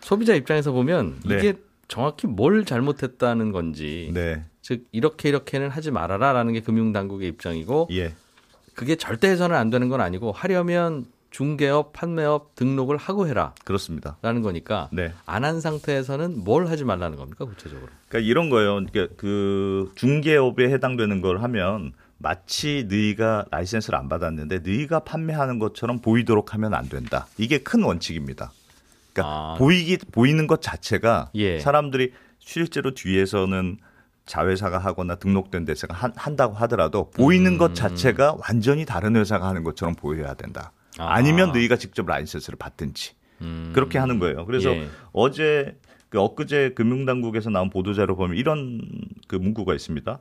소비자 0.00 0.34
입장에서 0.34 0.72
보면 0.72 1.20
네. 1.26 1.36
이게 1.36 1.58
정확히 1.88 2.26
뭘 2.26 2.64
잘못했다는 2.64 3.52
건지 3.52 4.12
네. 4.14 4.46
즉 4.62 4.86
이렇게 4.92 5.28
이렇게는 5.28 5.68
하지 5.68 5.90
말아라라는 5.90 6.54
게 6.54 6.60
금융당국의 6.60 7.28
입장이고 7.28 7.88
예. 7.90 8.14
그게 8.72 8.96
절대 8.96 9.28
해서는 9.28 9.56
안 9.56 9.68
되는 9.68 9.90
건 9.90 10.00
아니고 10.00 10.32
하려면 10.32 11.04
중개업, 11.30 11.92
판매업 11.92 12.54
등록을 12.56 12.96
하고 12.96 13.26
해라. 13.28 13.54
그렇습니다. 13.64 14.16
라는 14.22 14.42
거니까 14.42 14.88
네. 14.92 15.12
안 15.26 15.44
한 15.44 15.60
상태에서는 15.60 16.44
뭘 16.44 16.66
하지 16.68 16.84
말라는 16.84 17.16
겁니까 17.16 17.44
구체적으로? 17.44 17.88
그러니까 18.08 18.28
이런 18.28 18.50
거예요. 18.50 18.84
그러니까 18.84 19.14
그 19.16 19.92
중개업에 19.94 20.70
해당되는 20.72 21.20
걸 21.20 21.42
하면 21.42 21.92
마치 22.18 22.86
너희가 22.88 23.46
라이센스를 23.50 23.98
안 23.98 24.08
받았는데 24.08 24.58
너희가 24.58 25.00
판매하는 25.00 25.58
것처럼 25.58 26.00
보이도록 26.00 26.52
하면 26.54 26.74
안 26.74 26.88
된다. 26.88 27.26
이게 27.38 27.58
큰 27.58 27.82
원칙입니다. 27.82 28.52
그러니까 29.12 29.34
아. 29.34 29.54
보이기 29.58 29.98
보이는 30.12 30.46
것 30.46 30.60
자체가 30.60 31.30
예. 31.36 31.58
사람들이 31.60 32.12
실제로 32.38 32.92
뒤에서는 32.92 33.78
자회사가 34.26 34.78
하거나 34.78 35.14
등록된 35.16 35.64
데서가 35.64 35.94
한, 35.94 36.12
한다고 36.14 36.54
하더라도 36.54 37.10
보이는 37.10 37.52
음. 37.52 37.58
것 37.58 37.74
자체가 37.74 38.36
완전히 38.46 38.84
다른 38.84 39.16
회사가 39.16 39.48
하는 39.48 39.64
것처럼 39.64 39.94
보여야 39.94 40.34
된다. 40.34 40.72
아. 41.00 41.14
아니면 41.14 41.52
너희가 41.52 41.76
직접 41.76 42.06
라이센스를 42.06 42.56
받든지 42.58 43.12
음. 43.42 43.72
그렇게 43.74 43.98
하는 43.98 44.18
거예요. 44.18 44.46
그래서 44.46 44.70
예. 44.70 44.88
어제 45.12 45.76
그 46.08 46.20
엊그제 46.20 46.72
금융당국에서 46.74 47.50
나온 47.50 47.70
보도자료 47.70 48.16
보면 48.16 48.36
이런 48.36 48.80
그 49.28 49.36
문구가 49.36 49.74
있습니다. 49.74 50.18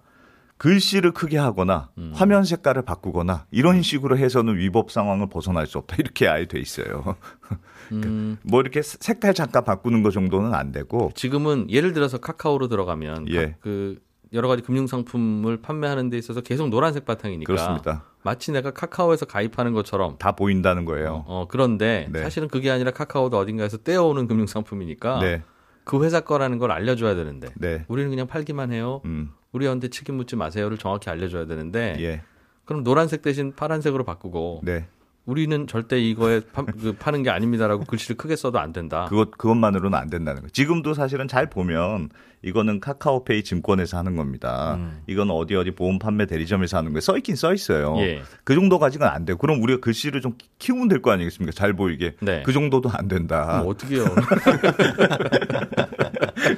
글씨를 0.57 1.13
크게 1.13 1.37
하거나 1.37 1.89
음. 1.97 2.11
화면 2.13 2.43
색깔을 2.43 2.81
바꾸거나 2.83 3.45
이런 3.49 3.77
음. 3.77 3.81
식으로 3.81 4.17
해서는 4.17 4.57
위법 4.57 4.91
상황을 4.91 5.29
벗어날 5.29 5.65
수 5.67 5.77
없다 5.77 5.95
이렇게 5.99 6.27
아예 6.27 6.45
돼 6.45 6.59
있어요. 6.59 7.15
음. 7.93 8.37
뭐 8.43 8.61
이렇게 8.61 8.81
색깔 8.83 9.33
잠깐 9.33 9.63
바꾸는 9.63 10.03
거 10.03 10.11
정도는 10.11 10.53
안 10.53 10.71
되고 10.71 11.11
지금은 11.15 11.71
예를 11.71 11.93
들어서 11.93 12.17
카카오로 12.17 12.67
들어가면 12.67 13.29
예. 13.31 13.55
그 13.61 13.99
여러 14.33 14.47
가지 14.47 14.61
금융 14.61 14.87
상품을 14.87 15.61
판매하는 15.61 16.09
데 16.09 16.17
있어서 16.17 16.41
계속 16.41 16.69
노란색 16.69 17.05
바탕이니까 17.05 17.51
그렇습니다. 17.51 18.03
마치 18.23 18.51
내가 18.51 18.71
카카오에서 18.71 19.25
가입하는 19.25 19.73
것처럼 19.73 20.17
다 20.19 20.33
보인다는 20.33 20.85
거예요. 20.85 21.23
어, 21.27 21.41
어 21.41 21.47
그런데 21.49 22.07
네. 22.11 22.21
사실은 22.21 22.47
그게 22.47 22.69
아니라 22.69 22.91
카카오도 22.91 23.37
어딘가에서 23.37 23.77
떼어오는 23.77 24.27
금융 24.27 24.45
상품이니까 24.45 25.19
네. 25.19 25.41
그 25.83 26.03
회사 26.03 26.19
거라는 26.19 26.59
걸 26.59 26.71
알려줘야 26.71 27.15
되는데 27.15 27.49
네. 27.55 27.85
우리는 27.87 28.09
그냥 28.09 28.27
팔기만 28.27 28.71
해요. 28.71 29.01
음. 29.05 29.31
우리한테 29.51 29.87
책임 29.87 30.15
묻지 30.15 30.35
마세요를 30.35 30.77
정확히 30.77 31.09
알려줘야 31.09 31.47
되는데 31.47 31.95
예. 31.99 32.21
그럼 32.65 32.83
노란색 32.83 33.23
대신 33.23 33.55
파란색으로 33.55 34.03
바꾸고 34.03 34.61
네. 34.63 34.87
우리는 35.29 35.67
절대 35.67 35.99
이거에 35.99 36.41
파, 36.51 36.65
그 36.65 36.93
파는 36.97 37.21
게 37.21 37.29
아닙니다라고 37.29 37.83
글씨를 37.85 38.17
크게 38.17 38.35
써도 38.35 38.57
안 38.59 38.73
된다. 38.73 39.05
그것 39.09 39.29
그것만으로는 39.31 39.95
안 39.97 40.09
된다는 40.09 40.41
거. 40.41 40.47
지금도 40.49 40.95
사실은 40.95 41.27
잘 41.27 41.51
보면 41.51 42.09
이거는 42.41 42.79
카카오페이 42.79 43.43
증권에서 43.43 43.97
하는 43.97 44.15
겁니다. 44.15 44.75
음. 44.75 45.01
이건 45.07 45.29
어디 45.29 45.55
어디 45.55 45.71
보험 45.71 45.99
판매 45.99 46.25
대리점에서 46.25 46.77
하는 46.77 46.91
거예요. 46.93 47.01
써 47.01 47.15
있긴 47.17 47.35
써 47.35 47.53
있어요. 47.53 47.95
예. 47.99 48.23
그 48.43 48.55
정도 48.55 48.79
가지고는 48.79 49.11
안 49.11 49.25
돼요. 49.25 49.37
그럼 49.37 49.61
우리가 49.61 49.81
글씨를 49.81 50.21
좀 50.21 50.33
키우면 50.57 50.87
될 50.87 51.01
거 51.01 51.11
아니겠습니까? 51.11 51.51
잘 51.53 51.73
보이게. 51.73 52.15
네. 52.21 52.41
그 52.43 52.51
정도도 52.51 52.89
안 52.91 53.07
된다. 53.07 53.61
어떻게요? 53.61 54.05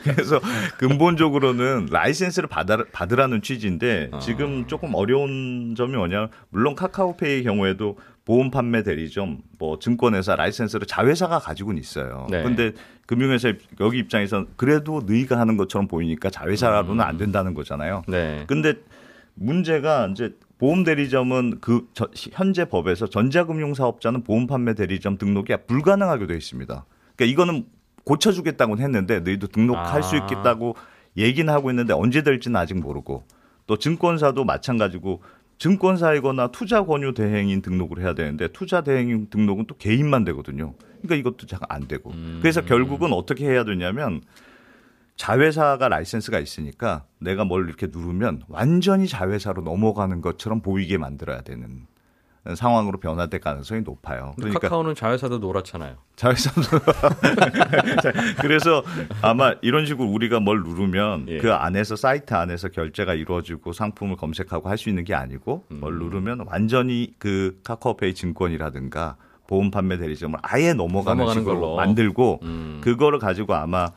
그래서 0.03 0.39
근본적으로는 0.77 1.87
라이센스를 1.91 2.47
받아, 2.47 2.77
받으라는 2.91 3.41
취지인데 3.41 4.09
아. 4.11 4.19
지금 4.19 4.67
조금 4.67 4.93
어려운 4.93 5.73
점이 5.75 5.95
뭐냐 5.95 6.29
물론 6.49 6.75
카카오페이의 6.75 7.43
경우에도 7.43 7.97
보험 8.25 8.51
판매 8.51 8.83
대리점, 8.83 9.39
뭐 9.57 9.79
증권회사 9.79 10.35
라이센스를 10.35 10.85
자회사가 10.85 11.39
가지고는 11.39 11.81
있어요. 11.81 12.27
네. 12.29 12.43
근데 12.43 12.73
금융회사 13.07 13.51
여기 13.79 13.97
입장에서 13.97 14.45
그래도 14.55 15.01
너희가 15.05 15.39
하는 15.39 15.57
것처럼 15.57 15.87
보이니까 15.87 16.29
자회사로는 16.29 17.01
안 17.03 17.17
된다는 17.17 17.53
거잖아요. 17.53 18.03
네. 18.07 18.43
근데 18.47 18.75
문제가 19.33 20.07
이제 20.07 20.35
보험 20.59 20.83
대리점은 20.83 21.57
그 21.61 21.87
저, 21.93 22.07
현재 22.13 22.65
법에서 22.65 23.07
전자금융 23.07 23.73
사업자는 23.73 24.23
보험 24.23 24.45
판매 24.45 24.75
대리점 24.75 25.17
등록이 25.17 25.55
불가능하게 25.65 26.27
되어 26.27 26.37
있습니다. 26.37 26.85
그러니까 27.15 27.33
이거는 27.33 27.65
고쳐주겠다고는 28.03 28.83
했는데 28.83 29.19
너희도 29.21 29.47
등록할 29.47 29.99
아. 29.99 30.01
수 30.03 30.15
있겠다고 30.17 30.75
얘기는 31.17 31.51
하고 31.51 31.71
있는데 31.71 31.93
언제 31.93 32.21
될지는 32.21 32.55
아직 32.57 32.79
모르고 32.79 33.23
또 33.67 33.77
증권사도 33.77 34.43
마찬가지고 34.43 35.21
증권사이거나 35.61 36.47
투자 36.47 36.83
권유 36.83 37.13
대행인 37.13 37.61
등록을 37.61 37.99
해야 37.99 38.15
되는데 38.15 38.47
투자 38.47 38.81
대행인 38.81 39.29
등록은 39.29 39.67
또 39.67 39.75
개인만 39.77 40.23
되거든요. 40.25 40.73
그러니까 41.03 41.15
이것도 41.15 41.45
잘 41.45 41.59
안 41.69 41.87
되고. 41.87 42.09
음. 42.09 42.39
그래서 42.41 42.61
결국은 42.65 43.13
어떻게 43.13 43.45
해야 43.45 43.63
되냐면 43.63 44.21
자회사가 45.17 45.87
라이센스가 45.87 46.39
있으니까 46.39 47.05
내가 47.19 47.45
뭘 47.45 47.67
이렇게 47.67 47.87
누르면 47.91 48.41
완전히 48.47 49.07
자회사로 49.07 49.61
넘어가는 49.61 50.19
것처럼 50.21 50.61
보이게 50.61 50.97
만들어야 50.97 51.41
되는 51.41 51.85
상황으로 52.55 52.99
변화될 52.99 53.39
가능성이 53.39 53.81
높아요. 53.81 54.33
그러니까 54.37 54.59
카카오는 54.59 54.95
자회사도 54.95 55.37
노랗잖아요. 55.37 55.95
자회사도 56.15 56.61
그래서 58.41 58.83
아마 59.21 59.53
이런 59.61 59.85
식으로 59.85 60.09
우리가 60.09 60.39
뭘 60.39 60.63
누르면 60.63 61.25
예. 61.29 61.37
그 61.37 61.53
안에서 61.53 61.95
사이트 61.95 62.33
안에서 62.33 62.69
결제가 62.69 63.13
이루어지고 63.13 63.73
상품을 63.73 64.15
검색하고 64.17 64.69
할 64.69 64.81
수 64.81 64.89
있는 64.89 65.03
게 65.03 65.13
아니고 65.13 65.63
음. 65.69 65.79
뭘 65.79 65.99
누르면 65.99 66.45
완전히 66.47 67.13
그 67.19 67.59
카카오페이 67.63 68.15
증권이라든가 68.15 69.15
보험 69.45 69.69
판매 69.69 69.97
대리점을 69.97 70.39
아예 70.41 70.73
넘어가는, 70.73 71.19
넘어가는 71.19 71.41
식으로 71.41 71.59
걸로. 71.59 71.75
만들고 71.75 72.39
음. 72.41 72.81
그거를 72.83 73.19
가지고 73.19 73.53
아마 73.53 73.89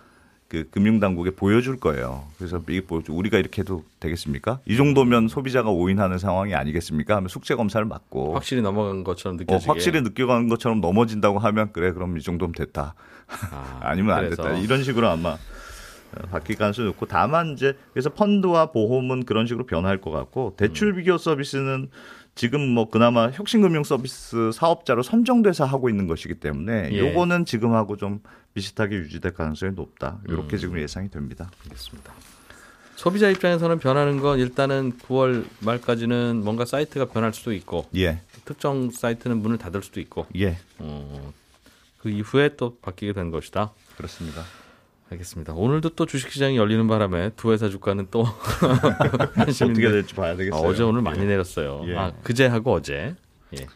그 0.48 0.68
금융당국에 0.70 1.30
보여줄 1.30 1.78
거예요. 1.78 2.26
그래서 2.38 2.62
이게 2.68 2.82
뭐 2.86 3.02
우리가 3.08 3.38
이렇게 3.38 3.62
해도 3.62 3.84
되겠습니까? 4.00 4.60
이 4.66 4.76
정도면 4.76 5.28
소비자가 5.28 5.70
오인하는 5.70 6.18
상황이 6.18 6.54
아니겠습니까? 6.54 7.16
하면 7.16 7.28
숙제 7.28 7.54
검사를 7.54 7.86
받고 7.88 8.34
확실히 8.34 8.62
넘어간 8.62 9.04
것처럼 9.04 9.36
느껴지게 9.36 9.70
어, 9.70 9.72
확실히 9.72 10.02
느껴가는 10.02 10.48
것처럼 10.48 10.80
넘어진다고 10.80 11.38
하면 11.38 11.72
그래 11.72 11.92
그럼 11.92 12.18
이 12.18 12.22
정도면 12.22 12.52
됐다. 12.52 12.94
아, 13.80 13.94
니면안 13.96 14.30
됐다. 14.30 14.58
이런 14.58 14.84
식으로 14.84 15.08
아마 15.08 15.30
어, 15.30 16.26
바뀔 16.30 16.56
가능성이 16.56 16.88
높고 16.88 17.06
다만 17.06 17.54
이제 17.54 17.76
그래서 17.92 18.10
펀드와 18.10 18.66
보험은 18.66 19.24
그런 19.24 19.46
식으로 19.46 19.66
변할 19.66 20.00
것 20.00 20.10
같고 20.10 20.54
대출 20.56 20.94
비교 20.94 21.16
서비스는 21.16 21.88
지금 22.34 22.60
뭐 22.68 22.90
그나마 22.90 23.30
혁신금융 23.30 23.84
서비스 23.84 24.50
사업자로 24.52 25.02
선정돼서 25.02 25.64
하고 25.64 25.88
있는 25.88 26.06
것이기 26.06 26.34
때문에 26.34 26.90
예. 26.92 26.98
요거는 26.98 27.44
지금하고 27.44 27.96
좀 27.96 28.20
비슷하게 28.54 28.96
유지될 28.96 29.34
가능성이 29.34 29.72
높다. 29.72 30.20
이렇게 30.28 30.56
음. 30.56 30.58
지금 30.58 30.80
예상이 30.80 31.10
됩니다. 31.10 31.50
알겠습니다. 31.64 32.12
소비자 32.96 33.28
입장에서는 33.28 33.78
변하는 33.78 34.20
건 34.20 34.38
일단은 34.38 34.92
9월 34.98 35.44
말까지는 35.60 36.42
뭔가 36.44 36.64
사이트가 36.64 37.06
변할 37.06 37.32
수도 37.32 37.52
있고 37.52 37.86
예. 37.96 38.20
특정 38.44 38.90
사이트는 38.90 39.38
문을 39.38 39.58
닫을 39.58 39.82
수도 39.82 40.00
있고 40.00 40.26
예. 40.36 40.58
어, 40.78 41.32
그 41.98 42.10
이후에 42.10 42.56
또 42.56 42.76
바뀌게 42.78 43.12
된 43.12 43.30
것이다. 43.30 43.72
그렇습니다. 43.96 44.42
알겠습니다. 45.14 45.54
오늘도 45.54 45.90
또 45.90 46.06
주식시장이 46.06 46.56
열리는 46.56 46.87
바람에 46.87 47.30
두 47.37 47.52
회사 47.52 47.68
주가는 47.68 48.09
또 48.11 48.25
어떻게 49.38 49.90
될지 49.90 50.14
봐야 50.14 50.37
되겠어요. 50.37 50.61
아, 50.62 50.68
어제 50.68 50.83
오늘 50.83 51.02
많이 51.02 51.21
예. 51.21 51.25
내렸어요. 51.25 51.83
예. 51.87 51.97
아 51.97 52.12
그제하고 52.23 52.73
어제. 52.73 53.14
예. 53.59 53.66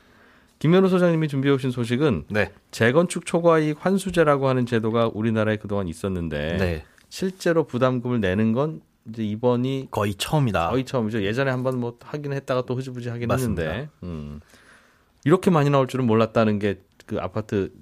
김현우 0.58 0.88
소장님이 0.88 1.28
준비해 1.28 1.54
오신 1.54 1.70
소식은 1.70 2.24
네. 2.30 2.50
재건축 2.70 3.26
초과이익 3.26 3.84
환수제라고 3.84 4.48
하는 4.48 4.66
제도가 4.66 5.10
우리나라에 5.14 5.56
그동안 5.56 5.86
있었는데 5.86 6.56
네. 6.58 6.84
실제로 7.08 7.64
부담금을 7.64 8.20
내는 8.20 8.52
건 8.52 8.80
이제 9.08 9.22
이번이 9.24 9.88
거의 9.90 10.14
처음이다. 10.14 10.70
거의 10.70 10.84
처음이죠. 10.84 11.22
예전에 11.22 11.50
한번 11.50 11.78
뭐 11.78 11.96
하긴 12.02 12.32
했다가 12.32 12.62
또 12.66 12.74
흐지부지 12.74 13.08
하긴 13.08 13.28
맞습니다. 13.28 13.62
했는데 13.62 13.90
음. 14.02 14.40
이렇게 15.24 15.50
많이 15.50 15.70
나올 15.70 15.86
줄은 15.86 16.06
몰랐다는 16.06 16.58
게 16.58 16.80
그 17.08 17.18
아파트 17.18 17.72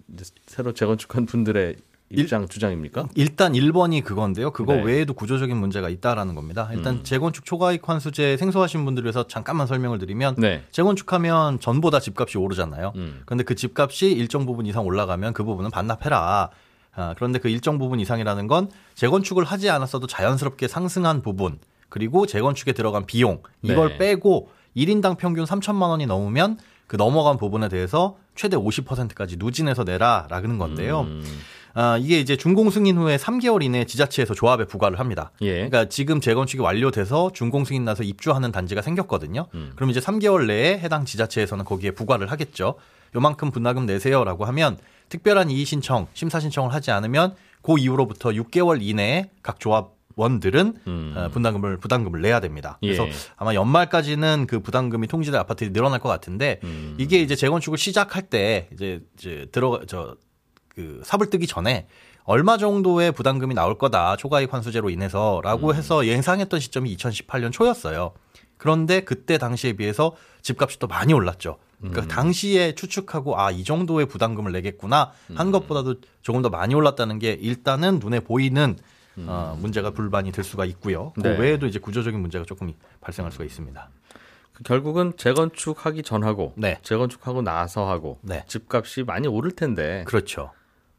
새로 0.46 0.72
재건축한 0.72 1.26
분들의 1.26 1.74
입장 2.10 2.42
일, 2.42 2.48
주장입니까? 2.48 3.08
일단 3.14 3.52
1번이 3.52 4.04
그건데요. 4.04 4.52
그거 4.52 4.74
네. 4.74 4.82
외에도 4.84 5.14
구조적인 5.14 5.56
문제가 5.56 5.88
있다라는 5.88 6.34
겁니다. 6.34 6.68
일단 6.72 6.96
음. 6.96 7.04
재건축 7.04 7.44
초과익 7.44 7.88
환수제 7.88 8.36
생소하신 8.36 8.84
분들 8.84 9.04
위해서 9.04 9.26
잠깐만 9.26 9.66
설명을 9.66 9.98
드리면 9.98 10.36
네. 10.38 10.62
재건축하면 10.70 11.58
전보다 11.58 11.98
집값이 12.00 12.38
오르잖아요. 12.38 12.92
음. 12.94 13.22
그런데 13.26 13.44
그 13.44 13.54
집값이 13.54 14.12
일정 14.12 14.46
부분 14.46 14.66
이상 14.66 14.84
올라가면 14.84 15.32
그 15.32 15.42
부분은 15.42 15.70
반납해라. 15.70 16.50
아, 16.98 17.14
그런데 17.16 17.38
그 17.38 17.48
일정 17.48 17.78
부분 17.78 18.00
이상이라는 18.00 18.46
건 18.46 18.70
재건축을 18.94 19.44
하지 19.44 19.68
않았어도 19.68 20.06
자연스럽게 20.06 20.66
상승한 20.66 21.20
부분 21.22 21.58
그리고 21.88 22.26
재건축에 22.26 22.72
들어간 22.72 23.04
비용 23.04 23.42
이걸 23.62 23.90
네. 23.90 23.98
빼고 23.98 24.48
1인당 24.76 25.18
평균 25.18 25.44
3천만 25.44 25.88
원이 25.90 26.06
넘으면 26.06 26.58
그 26.86 26.96
넘어간 26.96 27.36
부분에 27.36 27.68
대해서 27.68 28.16
최대 28.34 28.56
50%까지 28.56 29.36
누진해서 29.38 29.84
내라라는 29.84 30.58
건데요. 30.58 31.00
음. 31.02 31.22
아, 31.78 31.98
이게 31.98 32.18
이제 32.18 32.36
준공 32.36 32.70
승인 32.70 32.96
후에 32.96 33.18
3개월 33.18 33.62
이내 33.62 33.84
지자체에서 33.84 34.32
조합에 34.32 34.64
부과를 34.64 34.98
합니다. 34.98 35.30
예. 35.42 35.52
그러니까 35.52 35.84
지금 35.90 36.22
재건축이 36.22 36.62
완료돼서 36.62 37.30
준공 37.34 37.66
승인 37.66 37.84
나서 37.84 38.02
입주하는 38.02 38.50
단지가 38.50 38.80
생겼거든요. 38.80 39.48
음. 39.52 39.72
그럼 39.76 39.90
이제 39.90 40.00
3개월 40.00 40.46
내에 40.46 40.78
해당 40.78 41.04
지자체에서는 41.04 41.66
거기에 41.66 41.90
부과를 41.90 42.30
하겠죠. 42.30 42.76
요만큼 43.14 43.50
분담금 43.50 43.84
내세요라고 43.84 44.46
하면 44.46 44.78
특별한 45.10 45.50
이의 45.50 45.66
신청, 45.66 46.06
심사 46.14 46.40
신청을 46.40 46.72
하지 46.72 46.90
않으면 46.92 47.34
그 47.60 47.78
이후로부터 47.78 48.30
6개월 48.30 48.80
이내에 48.80 49.28
각 49.42 49.60
조합 49.60 49.94
원들은 50.16 50.74
음. 50.86 51.14
어, 51.14 51.28
분담금을 51.28 51.76
부담금을 51.76 52.22
내야 52.22 52.40
됩니다. 52.40 52.78
그래서 52.80 53.06
예. 53.06 53.12
아마 53.36 53.54
연말까지는 53.54 54.46
그 54.48 54.60
부담금이 54.60 55.08
통지될 55.08 55.38
아파트들이 55.38 55.74
늘어날 55.74 56.00
것 56.00 56.08
같은데 56.08 56.58
음. 56.64 56.96
이게 56.98 57.20
이제 57.20 57.36
재건축을 57.36 57.76
시작할 57.76 58.22
때 58.22 58.70
이제 58.72 59.00
이제 59.18 59.46
들어가 59.52 59.80
저 59.86 60.16
그 60.76 61.00
삽을 61.04 61.30
뜨기 61.30 61.46
전에 61.46 61.88
얼마 62.24 62.58
정도의 62.58 63.12
부담금이 63.12 63.54
나올 63.54 63.78
거다 63.78 64.16
초과이익 64.16 64.52
환수제로 64.52 64.90
인해서라고 64.90 65.70
음. 65.70 65.74
해서 65.74 66.06
예상했던 66.06 66.60
시점이 66.60 66.94
2018년 66.96 67.50
초였어요. 67.50 68.12
그런데 68.58 69.00
그때 69.00 69.38
당시에 69.38 69.72
비해서 69.72 70.14
집값이 70.42 70.78
또 70.78 70.86
많이 70.86 71.12
올랐죠. 71.14 71.58
그러니까 71.78 72.02
음. 72.02 72.08
당시에 72.08 72.74
추측하고 72.74 73.38
아 73.38 73.50
이 73.50 73.64
정도의 73.64 74.06
부담금을 74.06 74.52
내겠구나 74.52 75.12
한 75.34 75.46
음. 75.48 75.52
것보다도 75.52 75.96
조금 76.22 76.42
더 76.42 76.50
많이 76.50 76.74
올랐다는 76.74 77.18
게 77.18 77.32
일단은 77.32 77.98
눈에 77.98 78.20
보이는 78.20 78.76
음. 79.18 79.26
어, 79.28 79.56
문제가 79.58 79.90
불만이 79.92 80.30
될 80.32 80.44
수가 80.44 80.66
있고요. 80.66 81.12
그 81.14 81.22
네. 81.22 81.38
외에도 81.38 81.66
이제 81.66 81.78
구조적인 81.78 82.20
문제가 82.20 82.44
조금 82.44 82.72
발생할 83.00 83.32
수가 83.32 83.44
있습니다. 83.44 83.88
그 84.52 84.62
결국은 84.62 85.12
재건축하기 85.16 86.02
전하고 86.02 86.52
네. 86.56 86.78
재건축하고 86.82 87.40
나서 87.42 87.88
하고 87.88 88.18
네. 88.22 88.44
집값이 88.46 89.04
많이 89.04 89.26
오를 89.26 89.52
텐데 89.52 90.04
그렇죠. 90.06 90.50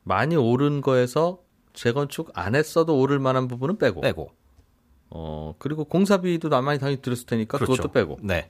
많이 0.07 0.35
오른 0.35 0.81
거에서 0.81 1.39
재건축 1.73 2.31
안 2.33 2.55
했어도 2.55 2.97
오를 2.99 3.19
만한 3.19 3.47
부분은 3.47 3.77
빼고. 3.77 4.01
빼고. 4.01 4.31
어, 5.09 5.55
그리고 5.59 5.83
공사비도 5.85 6.49
남한이 6.49 6.79
당연히 6.79 7.01
들었을 7.01 7.25
테니까 7.25 7.57
그렇죠. 7.57 7.73
그것도 7.73 7.91
빼고. 7.91 8.19
네. 8.23 8.49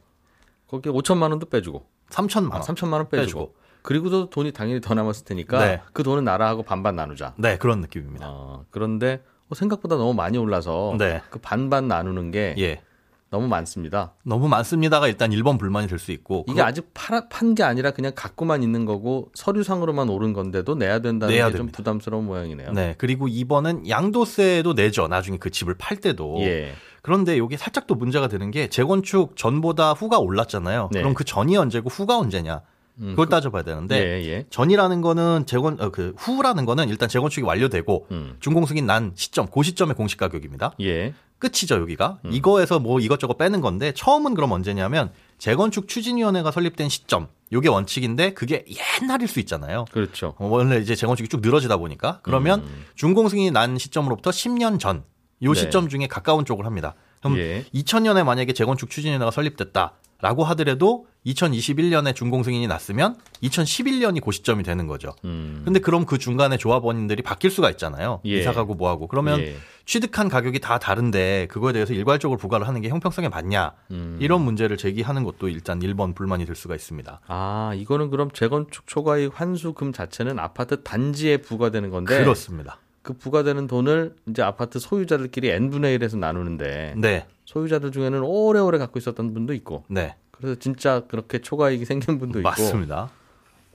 거기에 0.68 0.92
5천만 0.92 1.32
원도 1.32 1.48
빼주고. 1.48 1.86
3천만 2.10 2.54
원. 2.54 2.62
아, 2.62 2.62
3천만 2.62 2.94
원 2.94 3.10
빼주고. 3.10 3.40
빼주고. 3.40 3.56
그리고도 3.82 4.30
돈이 4.30 4.52
당연히 4.52 4.82
더 4.82 4.94
남았을 4.94 5.26
테니까 5.26 5.66
네. 5.66 5.82
그 5.94 6.04
돈은 6.04 6.24
나라하고 6.24 6.64
반반 6.64 6.96
나누자. 6.96 7.34
네, 7.38 7.58
그런 7.58 7.82
느낌입니다. 7.82 8.28
어, 8.30 8.66
그런데 8.70 9.24
어, 9.50 9.56
생각보다 9.56 9.96
너무 9.96 10.14
많이 10.14 10.38
올라서 10.38 10.96
네. 10.98 11.22
그 11.30 11.40
반반 11.40 11.88
나누는 11.88 12.32
게 12.32 12.56
예. 12.60 12.82
너무 13.30 13.48
많습니다. 13.48 14.14
너무 14.24 14.48
많습니다가 14.48 15.08
일단 15.08 15.32
1번 15.32 15.60
불만이 15.60 15.88
될 15.88 16.00
수 16.00 16.12
있고 16.12 16.46
이게 16.48 16.62
아직 16.62 16.94
판 16.94 17.56
게 17.56 17.64
아니라 17.64 17.92
그냥 17.92 18.12
갖고만 18.16 18.64
있는 18.64 18.86
거고 18.86 19.30
서류상으로만 19.34 20.10
오른 20.10 20.32
건데도 20.34 20.76
내야 20.76 21.00
된다는 21.00 21.34
게 21.36 21.58
좀 21.58 21.68
부담스러운 21.68 22.26
모양이네요. 22.26 22.72
네. 22.72 22.96
그리고 22.98 23.28
2번은 23.28 23.88
양도세도 23.90 24.74
내죠. 24.74 25.08
나중에 25.08 25.38
그 25.38 25.50
집을 25.50 25.76
팔 25.78 25.98
때도. 25.98 26.38
예. 26.42 26.72
그런데 27.02 27.38
이게 27.38 27.58
살짝 27.58 27.88
또 27.88 27.96
문제가 27.96 28.28
되는 28.28 28.52
게 28.52 28.68
재건축 28.68 29.36
전보다 29.38 29.94
후가 29.94 30.20
올랐잖아요. 30.20 30.90
네. 30.92 31.00
그럼 31.02 31.14
그 31.14 31.24
전이 31.24 31.56
언제고 31.58 31.90
후가 31.90 32.18
언제냐? 32.18 32.62
음, 33.00 33.10
그걸 33.12 33.26
그 33.26 33.30
따져봐야 33.30 33.64
되는데 33.64 33.96
예, 33.98 34.28
예. 34.28 34.46
전이라는 34.50 35.02
거는 35.02 35.46
재건 35.46 35.80
어, 35.80 35.90
그 35.90 36.14
후라는 36.18 36.66
거는 36.66 36.90
일단 36.90 37.08
재건축이 37.10 37.46
완료되고 37.46 38.08
음. 38.12 38.38
준공승인 38.40 38.86
난 38.86 39.12
시점 39.16 39.48
그 39.48 39.64
시점의 39.64 39.96
공시 39.96 40.18
가격입니다. 40.18 40.74
예. 40.82 41.14
끝이죠 41.40 41.76
여기가 41.76 42.20
음. 42.26 42.32
이거에서 42.34 42.80
뭐 42.80 43.00
이것저것 43.00 43.38
빼는 43.38 43.62
건데 43.62 43.92
처음은 43.96 44.34
그럼 44.34 44.52
언제냐면 44.52 45.12
재건축 45.38 45.88
추진위원회가 45.88 46.50
설립된 46.52 46.90
시점 46.90 47.28
요게 47.52 47.70
원칙인데 47.70 48.34
그게 48.34 48.66
옛날일 49.02 49.28
수 49.28 49.40
있잖아요. 49.42 49.86
그렇죠. 49.92 50.34
어, 50.38 50.48
원래 50.48 50.80
이제 50.80 50.96
재건축이 50.96 51.30
쭉 51.30 51.42
늘어지다 51.42 51.78
보니까 51.78 52.20
그러면 52.24 52.62
음. 52.62 52.86
준공승인이 52.96 53.52
난 53.52 53.78
시점으로부터 53.78 54.32
10년 54.32 54.80
전요 54.80 55.54
시점 55.54 55.86
네. 55.86 55.90
중에 55.90 56.08
가까운 56.08 56.46
쪽을 56.46 56.66
합니다. 56.66 56.96
그럼 57.20 57.38
예. 57.38 57.64
2000년에 57.74 58.24
만약에 58.24 58.54
재건축 58.54 58.90
추진위원회가 58.90 59.32
설립됐다. 59.32 59.94
라고 60.20 60.44
하더라도 60.46 61.06
2021년에 61.28 62.16
준공 62.16 62.44
승인이 62.44 62.68
났으면 62.68 63.16
2011년이 63.44 64.22
고 64.22 64.32
시점이 64.32 64.64
되는 64.64 64.88
거죠. 64.88 65.14
음. 65.26 65.62
근데 65.66 65.80
그럼 65.80 66.06
그 66.06 66.18
중간에 66.18 66.58
조합원들이 66.58 67.22
바뀔 67.24 67.52
수가 67.52 67.70
있잖아요. 67.72 68.22
예. 68.26 68.40
이사 68.40 68.54
가고 68.54 68.74
뭐 68.76 68.90
하고. 68.90 69.08
그러면 69.08 69.40
예. 69.42 69.56
취득한 69.86 70.28
가격이 70.28 70.60
다 70.60 70.80
다른데 70.80 71.48
그거에 71.50 71.74
대해서 71.74 71.94
일괄적으로 71.94 72.38
부과를 72.38 72.68
하는 72.68 72.82
게 72.82 72.90
형평성에 72.90 73.30
맞냐. 73.30 73.74
음. 73.92 74.18
이런 74.20 74.42
문제를 74.42 74.78
제기하는 74.78 75.24
것도 75.24 75.50
일단 75.50 75.80
1번 75.80 76.16
불만이 76.16 76.46
될 76.46 76.56
수가 76.56 76.76
있습니다. 76.76 77.22
아, 77.28 77.72
이거는 77.76 78.10
그럼 78.10 78.30
재건축 78.32 78.88
초과익 78.88 79.40
환수금 79.40 79.94
자체는 79.94 80.40
아파트 80.40 80.84
단지에 80.84 81.38
부과되는 81.38 81.90
건데 81.90 82.20
그렇습니다. 82.20 82.80
그 83.02 83.14
부과되는 83.14 83.68
돈을 83.68 84.16
이제 84.28 84.42
아파트 84.42 84.80
소유자들끼리 84.80 85.50
n분의 85.50 85.98
1에서 85.98 86.18
나누는데 86.18 86.96
네. 86.98 87.26
소유자들 87.46 87.94
중에는 87.94 88.22
오래오래 88.22 88.78
갖고 88.78 89.00
있었던 89.00 89.34
분도 89.34 89.54
있고. 89.54 89.86
네. 89.88 90.16
그래서 90.38 90.60
진짜 90.60 91.04
그렇게 91.08 91.40
초과이익이 91.40 91.86
생긴 91.86 92.20
분도 92.20 92.40
있고. 92.40 92.50
맞습니다. 92.50 93.10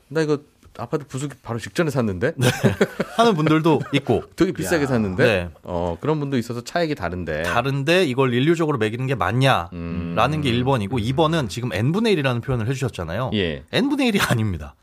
나 0.08 0.20
이거 0.20 0.38
아파트 0.78 1.06
부수기 1.06 1.34
바로 1.42 1.58
직전에 1.58 1.90
샀는데 1.90 2.32
네. 2.36 2.48
하는 3.16 3.34
분들도 3.34 3.80
있고 3.92 4.22
되게 4.36 4.52
비싸게 4.52 4.84
야. 4.84 4.86
샀는데 4.86 5.24
네. 5.24 5.50
어 5.64 5.98
그런 6.00 6.18
분도 6.18 6.38
있어서 6.38 6.62
차액이 6.62 6.94
다른데 6.94 7.42
다른데 7.42 8.06
이걸 8.06 8.32
인류적으로 8.32 8.78
매기는 8.78 9.06
게 9.06 9.14
맞냐라는 9.14 9.70
음. 9.74 10.40
게 10.42 10.50
1번이고 10.52 10.92
2번은 10.92 11.50
지금 11.50 11.72
n분의 11.72 12.16
1이라는 12.16 12.42
표현을 12.42 12.68
해주셨잖아요. 12.68 13.32
예. 13.34 13.64
n분의 13.70 14.12
1이 14.12 14.30
아닙니다. 14.30 14.74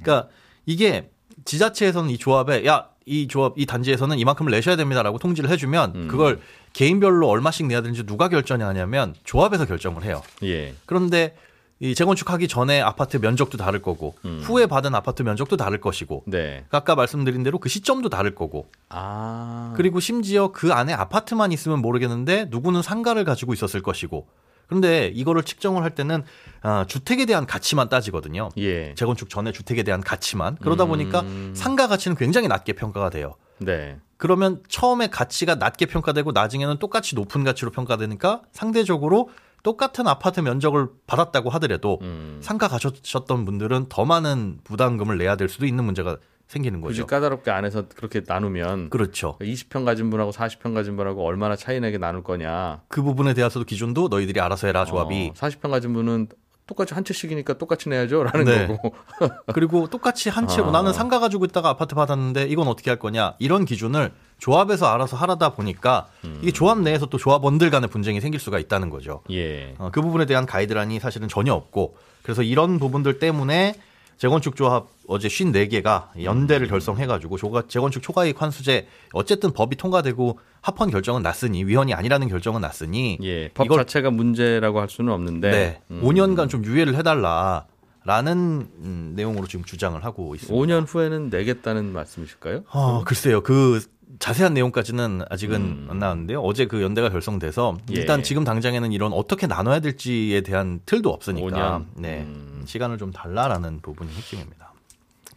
그러니까 0.00 0.28
이게 0.64 1.10
지자체에서는 1.44 2.10
이 2.10 2.18
조합에 2.18 2.64
야 2.66 2.88
이 3.10 3.26
조합 3.26 3.54
이 3.56 3.66
단지에서는 3.66 4.18
이만큼을 4.20 4.52
내셔야 4.52 4.76
됩니다라고 4.76 5.18
통지를 5.18 5.50
해주면 5.50 5.92
음. 5.96 6.08
그걸 6.08 6.40
개인별로 6.72 7.28
얼마씩 7.28 7.66
내야 7.66 7.82
되는지 7.82 8.06
누가 8.06 8.28
결정하냐면 8.28 9.14
조합에서 9.24 9.66
결정을 9.66 10.04
해요. 10.04 10.22
예. 10.44 10.74
그런데 10.86 11.34
이 11.80 11.96
재건축하기 11.96 12.46
전에 12.46 12.80
아파트 12.80 13.16
면적도 13.16 13.58
다를 13.58 13.82
거고 13.82 14.14
음. 14.24 14.40
후에 14.44 14.66
받은 14.66 14.94
아파트 14.94 15.22
면적도 15.22 15.56
다를 15.56 15.80
것이고 15.80 16.22
네. 16.26 16.64
아까 16.70 16.94
말씀드린 16.94 17.42
대로 17.42 17.58
그 17.58 17.68
시점도 17.68 18.10
다를 18.10 18.36
거고 18.36 18.68
아. 18.90 19.72
그리고 19.76 19.98
심지어 19.98 20.52
그 20.52 20.72
안에 20.72 20.92
아파트만 20.92 21.50
있으면 21.50 21.80
모르겠는데 21.80 22.46
누구는 22.50 22.82
상가를 22.82 23.24
가지고 23.24 23.54
있었을 23.54 23.82
것이고 23.82 24.28
그런데 24.70 25.10
이거를 25.12 25.42
측정을 25.42 25.82
할 25.82 25.90
때는 25.90 26.22
아, 26.62 26.84
주택에 26.86 27.26
대한 27.26 27.44
가치만 27.44 27.88
따지거든요. 27.88 28.50
예. 28.58 28.94
재건축 28.94 29.28
전에 29.28 29.50
주택에 29.50 29.82
대한 29.82 30.00
가치만 30.00 30.56
그러다 30.62 30.84
보니까 30.84 31.22
음. 31.22 31.52
상가 31.56 31.88
가치는 31.88 32.16
굉장히 32.16 32.46
낮게 32.46 32.74
평가가 32.74 33.10
돼요. 33.10 33.34
네. 33.58 33.98
그러면 34.16 34.62
처음에 34.68 35.08
가치가 35.08 35.56
낮게 35.56 35.86
평가되고 35.86 36.30
나중에는 36.30 36.78
똑같이 36.78 37.16
높은 37.16 37.42
가치로 37.42 37.72
평가되니까 37.72 38.42
상대적으로 38.52 39.30
똑같은 39.64 40.06
아파트 40.06 40.38
면적을 40.38 40.86
받았다고 41.08 41.50
하더라도 41.50 41.98
음. 42.02 42.38
상가 42.40 42.68
가셨던 42.68 43.44
분들은 43.44 43.86
더 43.88 44.04
많은 44.04 44.60
부담금을 44.62 45.18
내야 45.18 45.34
될 45.34 45.48
수도 45.48 45.66
있는 45.66 45.84
문제가 45.84 46.16
생기는 46.50 46.80
거죠. 46.80 46.90
굳이 46.90 47.02
까다롭게 47.04 47.52
안에서 47.52 47.84
그렇게 47.94 48.22
나누면 48.26 48.90
그렇죠. 48.90 49.38
20평 49.40 49.84
가진 49.84 50.10
분하고 50.10 50.32
40평 50.32 50.74
가진 50.74 50.96
분하고 50.96 51.24
얼마나 51.24 51.54
차이 51.54 51.78
나게 51.78 51.96
나눌 51.96 52.24
거냐. 52.24 52.82
그 52.88 53.02
부분에 53.02 53.34
대해서도 53.34 53.64
기준도 53.64 54.08
너희들이 54.08 54.40
알아서 54.40 54.66
해라 54.66 54.84
조합이. 54.84 55.30
어, 55.30 55.32
40평 55.34 55.70
가진 55.70 55.92
분은 55.92 56.26
똑같이 56.66 56.92
한 56.94 57.04
채씩이니까 57.04 57.54
똑같이 57.54 57.88
내야죠라는 57.88 58.44
네. 58.44 58.66
거고. 58.66 58.94
그리고 59.54 59.86
똑같이 59.86 60.28
한 60.28 60.48
채로 60.48 60.68
아. 60.68 60.70
나는 60.72 60.92
상가 60.92 61.20
가지고 61.20 61.44
있다가 61.44 61.68
아파트 61.68 61.94
받았는데 61.94 62.46
이건 62.46 62.66
어떻게 62.66 62.90
할 62.90 62.98
거냐 62.98 63.34
이런 63.38 63.64
기준을 63.64 64.12
조합에서 64.38 64.86
알아서 64.86 65.16
하다 65.16 65.50
보니까 65.50 66.08
음. 66.24 66.40
이게 66.42 66.50
조합 66.50 66.80
내에서 66.80 67.06
또 67.06 67.16
조합원들 67.16 67.70
간의 67.70 67.90
분쟁이 67.90 68.20
생길 68.20 68.40
수가 68.40 68.58
있다는 68.58 68.90
거죠. 68.90 69.22
예. 69.30 69.76
어, 69.78 69.90
그 69.92 70.02
부분에 70.02 70.26
대한 70.26 70.46
가이드라인이 70.46 70.98
사실은 70.98 71.28
전혀 71.28 71.54
없고 71.54 71.96
그래서 72.24 72.42
이런 72.42 72.80
부분들 72.80 73.20
때문에 73.20 73.74
재건축 74.20 74.54
조합 74.54 74.86
어제 75.08 75.28
54개가 75.28 76.22
연대를 76.22 76.68
결성해가지고 76.68 77.38
재건축 77.68 78.02
초과이익 78.02 78.40
환수제 78.40 78.86
어쨌든 79.14 79.50
법이 79.50 79.76
통과되고 79.76 80.38
합헌 80.60 80.90
결정은 80.90 81.22
났으니 81.22 81.64
위헌이 81.64 81.94
아니라는 81.94 82.28
결정은 82.28 82.60
났으니 82.60 83.16
예, 83.22 83.48
법 83.48 83.64
이걸, 83.64 83.78
자체가 83.78 84.10
문제라고 84.10 84.78
할 84.78 84.90
수는 84.90 85.10
없는데 85.10 85.50
네, 85.50 85.80
음. 85.90 86.02
5년간 86.04 86.50
좀 86.50 86.64
유예를 86.64 86.96
해달라. 86.96 87.66
라는 88.02 88.66
음, 88.82 89.12
내용으로 89.14 89.46
지금 89.46 89.62
주장을 89.62 90.02
하고 90.02 90.34
있습니다. 90.34 90.54
5년 90.54 90.86
후에는 90.88 91.28
내겠다는 91.28 91.92
말씀이실까요? 91.92 92.64
어, 92.70 93.04
글쎄요. 93.04 93.42
그 93.42 93.82
자세한 94.18 94.54
내용까지는 94.54 95.22
아직은 95.30 95.60
음. 95.60 95.86
안 95.90 95.98
나왔는데요. 95.98 96.40
어제 96.40 96.66
그 96.66 96.82
연대가 96.82 97.08
결성돼서 97.10 97.76
예. 97.90 97.94
일단 97.94 98.22
지금 98.22 98.44
당장에는 98.44 98.92
이런 98.92 99.12
어떻게 99.12 99.46
나눠야 99.46 99.80
될지에 99.80 100.40
대한 100.42 100.80
틀도 100.84 101.10
없으니까 101.10 101.78
5년. 101.78 102.00
네. 102.00 102.20
음. 102.22 102.62
시간을 102.66 102.98
좀 102.98 103.12
달라라는 103.12 103.80
부분이 103.80 104.10
핵심입니다. 104.12 104.72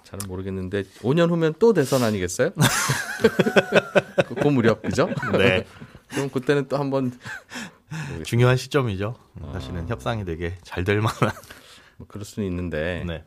잘은 0.03 0.27
모르겠는데 0.27 0.83
5년 1.01 1.29
후면 1.29 1.53
또 1.59 1.73
대선 1.73 2.03
아니겠어요? 2.03 2.51
그 4.41 4.47
무렵 4.47 4.81
그죠? 4.81 5.09
네. 5.37 5.65
그럼 6.07 6.29
그때는 6.29 6.67
또 6.67 6.77
한번 6.77 7.11
중요한 8.23 8.57
시점이죠. 8.57 9.15
사실은 9.53 9.83
아. 9.83 9.85
협상이 9.87 10.25
되게 10.25 10.55
잘 10.63 10.83
될 10.83 10.99
만한 11.01 11.31
뭐 11.97 12.07
그럴 12.07 12.25
수는 12.25 12.47
있는데 12.49 13.03
네. 13.05 13.23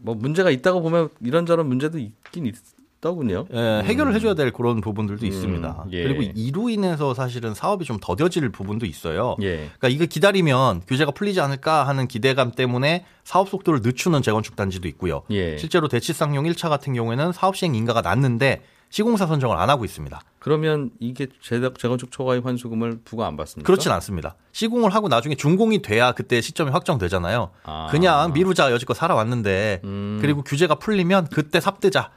뭐 0.00 0.14
문제가 0.14 0.50
있다고 0.50 0.82
보면 0.82 1.08
이런저런 1.20 1.66
문제도 1.66 1.98
있긴 1.98 2.46
있 2.46 2.54
더군요. 3.00 3.46
예, 3.52 3.82
해결을 3.84 4.12
음. 4.12 4.16
해줘야 4.16 4.34
될 4.34 4.50
그런 4.52 4.80
부분들도 4.80 5.24
음, 5.24 5.28
있습니다. 5.28 5.84
예. 5.92 6.02
그리고 6.02 6.22
이로 6.34 6.68
인해서 6.68 7.14
사실은 7.14 7.54
사업이 7.54 7.84
좀 7.84 7.98
더뎌질 8.00 8.48
부분도 8.50 8.86
있어요. 8.86 9.36
예. 9.40 9.70
그러니까 9.78 9.88
이거 9.88 10.06
기다리면 10.06 10.82
규제가 10.86 11.12
풀리지 11.12 11.40
않을까 11.40 11.86
하는 11.86 12.08
기대감 12.08 12.52
때문에 12.52 13.04
사업 13.22 13.48
속도를 13.48 13.80
늦추는 13.82 14.22
재건축 14.22 14.56
단지도 14.56 14.88
있고요. 14.88 15.22
예. 15.30 15.56
실제로 15.58 15.86
대치상용 15.86 16.44
1차 16.44 16.68
같은 16.68 16.92
경우에는 16.92 17.32
사업 17.32 17.56
시행 17.56 17.74
인가가 17.74 18.00
났는데 18.00 18.62
시공사 18.90 19.26
선정을 19.26 19.56
안 19.56 19.68
하고 19.70 19.84
있습니다. 19.84 20.20
그러면 20.38 20.90
이게 20.98 21.26
재건축 21.42 22.10
초과의 22.10 22.40
환수금을 22.40 23.00
부과 23.04 23.26
안 23.26 23.36
받습니까? 23.36 23.66
그렇진 23.66 23.92
않습니다. 23.92 24.34
시공을 24.52 24.94
하고 24.94 25.08
나중에 25.08 25.34
준공이 25.34 25.82
돼야 25.82 26.12
그때 26.12 26.40
시점이 26.40 26.70
확정되잖아요. 26.70 27.50
아. 27.64 27.88
그냥 27.90 28.32
미루자 28.32 28.72
여지껏 28.72 28.96
살아왔는데 28.96 29.82
음. 29.84 30.18
그리고 30.20 30.42
규제가 30.42 30.76
풀리면 30.76 31.28
그때 31.30 31.60
삽대자. 31.60 32.10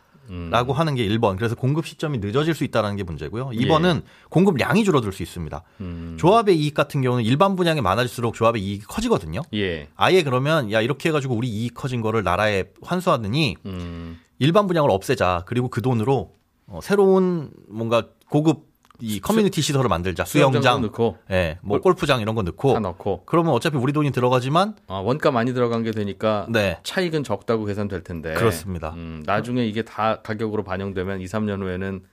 라고 0.50 0.74
음. 0.74 0.80
하는 0.80 0.96
게 0.96 1.08
1번. 1.08 1.36
그래서 1.36 1.56
공급 1.56 1.86
시점이 1.86 2.20
늦어질 2.20 2.54
수 2.56 2.64
있다는 2.64 2.96
게 2.96 3.04
문제고요. 3.04 3.50
2번은 3.50 3.98
예. 3.98 4.02
공급량이 4.30 4.86
줄어들 4.86 5.12
수 5.12 5.24
있습니다. 5.24 5.62
음. 5.82 6.16
조합의 6.18 6.58
이익 6.58 6.74
같은 6.74 7.02
경우는 7.02 7.26
일반 7.26 7.58
분양이 7.58 7.82
많아질수록 7.82 8.34
조합의 8.34 8.62
이익이 8.64 8.86
커지거든요. 8.86 9.42
예. 9.54 9.90
아예 9.96 10.24
그러면 10.24 10.72
야 10.72 10.80
이렇게 10.80 11.10
해가지고 11.10 11.36
우리 11.36 11.50
이익 11.50 11.74
커진 11.74 12.02
거를 12.02 12.24
나라에 12.24 12.66
환수하느니 12.82 13.58
음. 13.66 14.20
일반 14.40 14.68
분양을 14.68 14.90
없애자. 14.90 15.44
그리고 15.46 15.68
그 15.68 15.82
돈으로 15.82 16.32
어, 16.68 16.80
새로운 16.82 17.52
뭔가 17.68 18.08
고급 18.30 18.71
이 19.02 19.20
커뮤니티 19.20 19.62
시설을 19.62 19.90
만들자 19.90 20.26
수영장 20.26 20.82
넣고 20.82 21.18
예, 21.32 21.58
뭐 21.62 21.80
골프장 21.80 22.22
이런 22.22 22.36
거 22.36 22.44
넣고 22.44 22.80
넣고 22.80 23.24
그러면 23.26 23.54
어차피 23.54 23.78
우리 23.78 23.94
돈이 23.94 24.12
들어가지만 24.12 24.76
아, 24.88 24.96
원가 24.96 25.32
많이 25.32 25.54
들어간 25.54 25.84
게 25.84 25.92
되니까 25.92 26.46
네. 26.50 26.80
차익은 26.84 27.24
적다고 27.24 27.66
계산될 27.66 28.04
텐데 28.04 28.34
그렇습니다. 28.34 28.92
음, 28.92 29.24
나중에 29.26 29.66
이게 29.66 29.82
다 29.84 30.22
가격으로 30.22 30.64
반영되면 30.64 31.22
2, 31.22 31.26
3년 31.26 31.62
후에는 31.62 32.04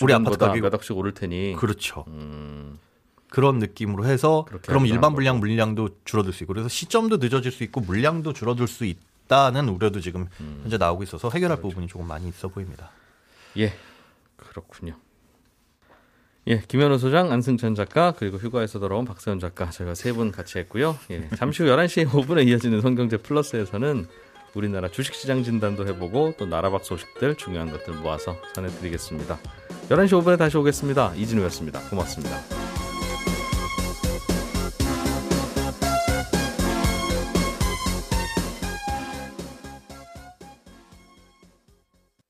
우리 0.00 0.14
아파트 0.14 0.38
가격 0.38 0.60
몇 0.60 0.74
억씩 0.74 0.96
오를 0.96 1.12
테니 1.12 1.54
그렇죠. 1.58 2.04
음. 2.08 2.78
그런 3.30 3.58
느낌으로 3.58 4.06
해서 4.06 4.46
그럼 4.62 4.86
일반 4.86 5.12
물량 5.12 5.38
물량도 5.38 5.90
줄어들 6.04 6.32
수 6.32 6.44
있고 6.44 6.54
그래서 6.54 6.68
시점도 6.68 7.18
늦어질 7.18 7.52
수 7.52 7.62
있고 7.64 7.80
물량도 7.80 8.32
줄어들 8.32 8.66
수 8.66 8.84
있다는 8.84 9.68
우려도 9.68 10.00
지금 10.00 10.28
음. 10.40 10.60
현재 10.62 10.78
나오고 10.78 11.02
있어서 11.02 11.28
해결할 11.30 11.58
그렇죠. 11.58 11.68
부분이 11.68 11.88
조금 11.88 12.06
많이 12.06 12.28
있어 12.28 12.48
보입니다. 12.48 12.90
예, 13.58 13.74
그렇군요. 14.36 14.96
예, 16.48 16.62
김현우 16.66 16.96
소장, 16.98 17.30
안승찬 17.30 17.74
작가, 17.74 18.12
그리고 18.18 18.38
휴가에서 18.38 18.78
돌아온 18.78 19.04
박세현 19.04 19.38
작가, 19.38 19.68
저희가 19.70 19.94
세 19.94 20.12
분 20.12 20.32
같이 20.32 20.58
했고요. 20.58 20.96
예, 21.10 21.28
잠시 21.36 21.62
후 21.62 21.68
11시 21.68 22.06
5분에 22.08 22.46
이어지는 22.48 22.80
성경제 22.80 23.18
플러스에서는 23.18 24.06
우리나라 24.54 24.88
주식시장 24.88 25.42
진단도 25.44 25.86
해보고 25.88 26.34
또 26.38 26.46
나라 26.46 26.70
밖 26.70 26.84
소식들 26.84 27.34
중요한 27.34 27.70
것들 27.70 27.92
모아서 27.94 28.36
전해드리겠습니다. 28.54 29.38
11시 29.90 30.22
5분에 30.22 30.38
다시 30.38 30.56
오겠습니다. 30.56 31.12
이진우였습니다. 31.16 31.80
고맙습니다. 31.90 32.77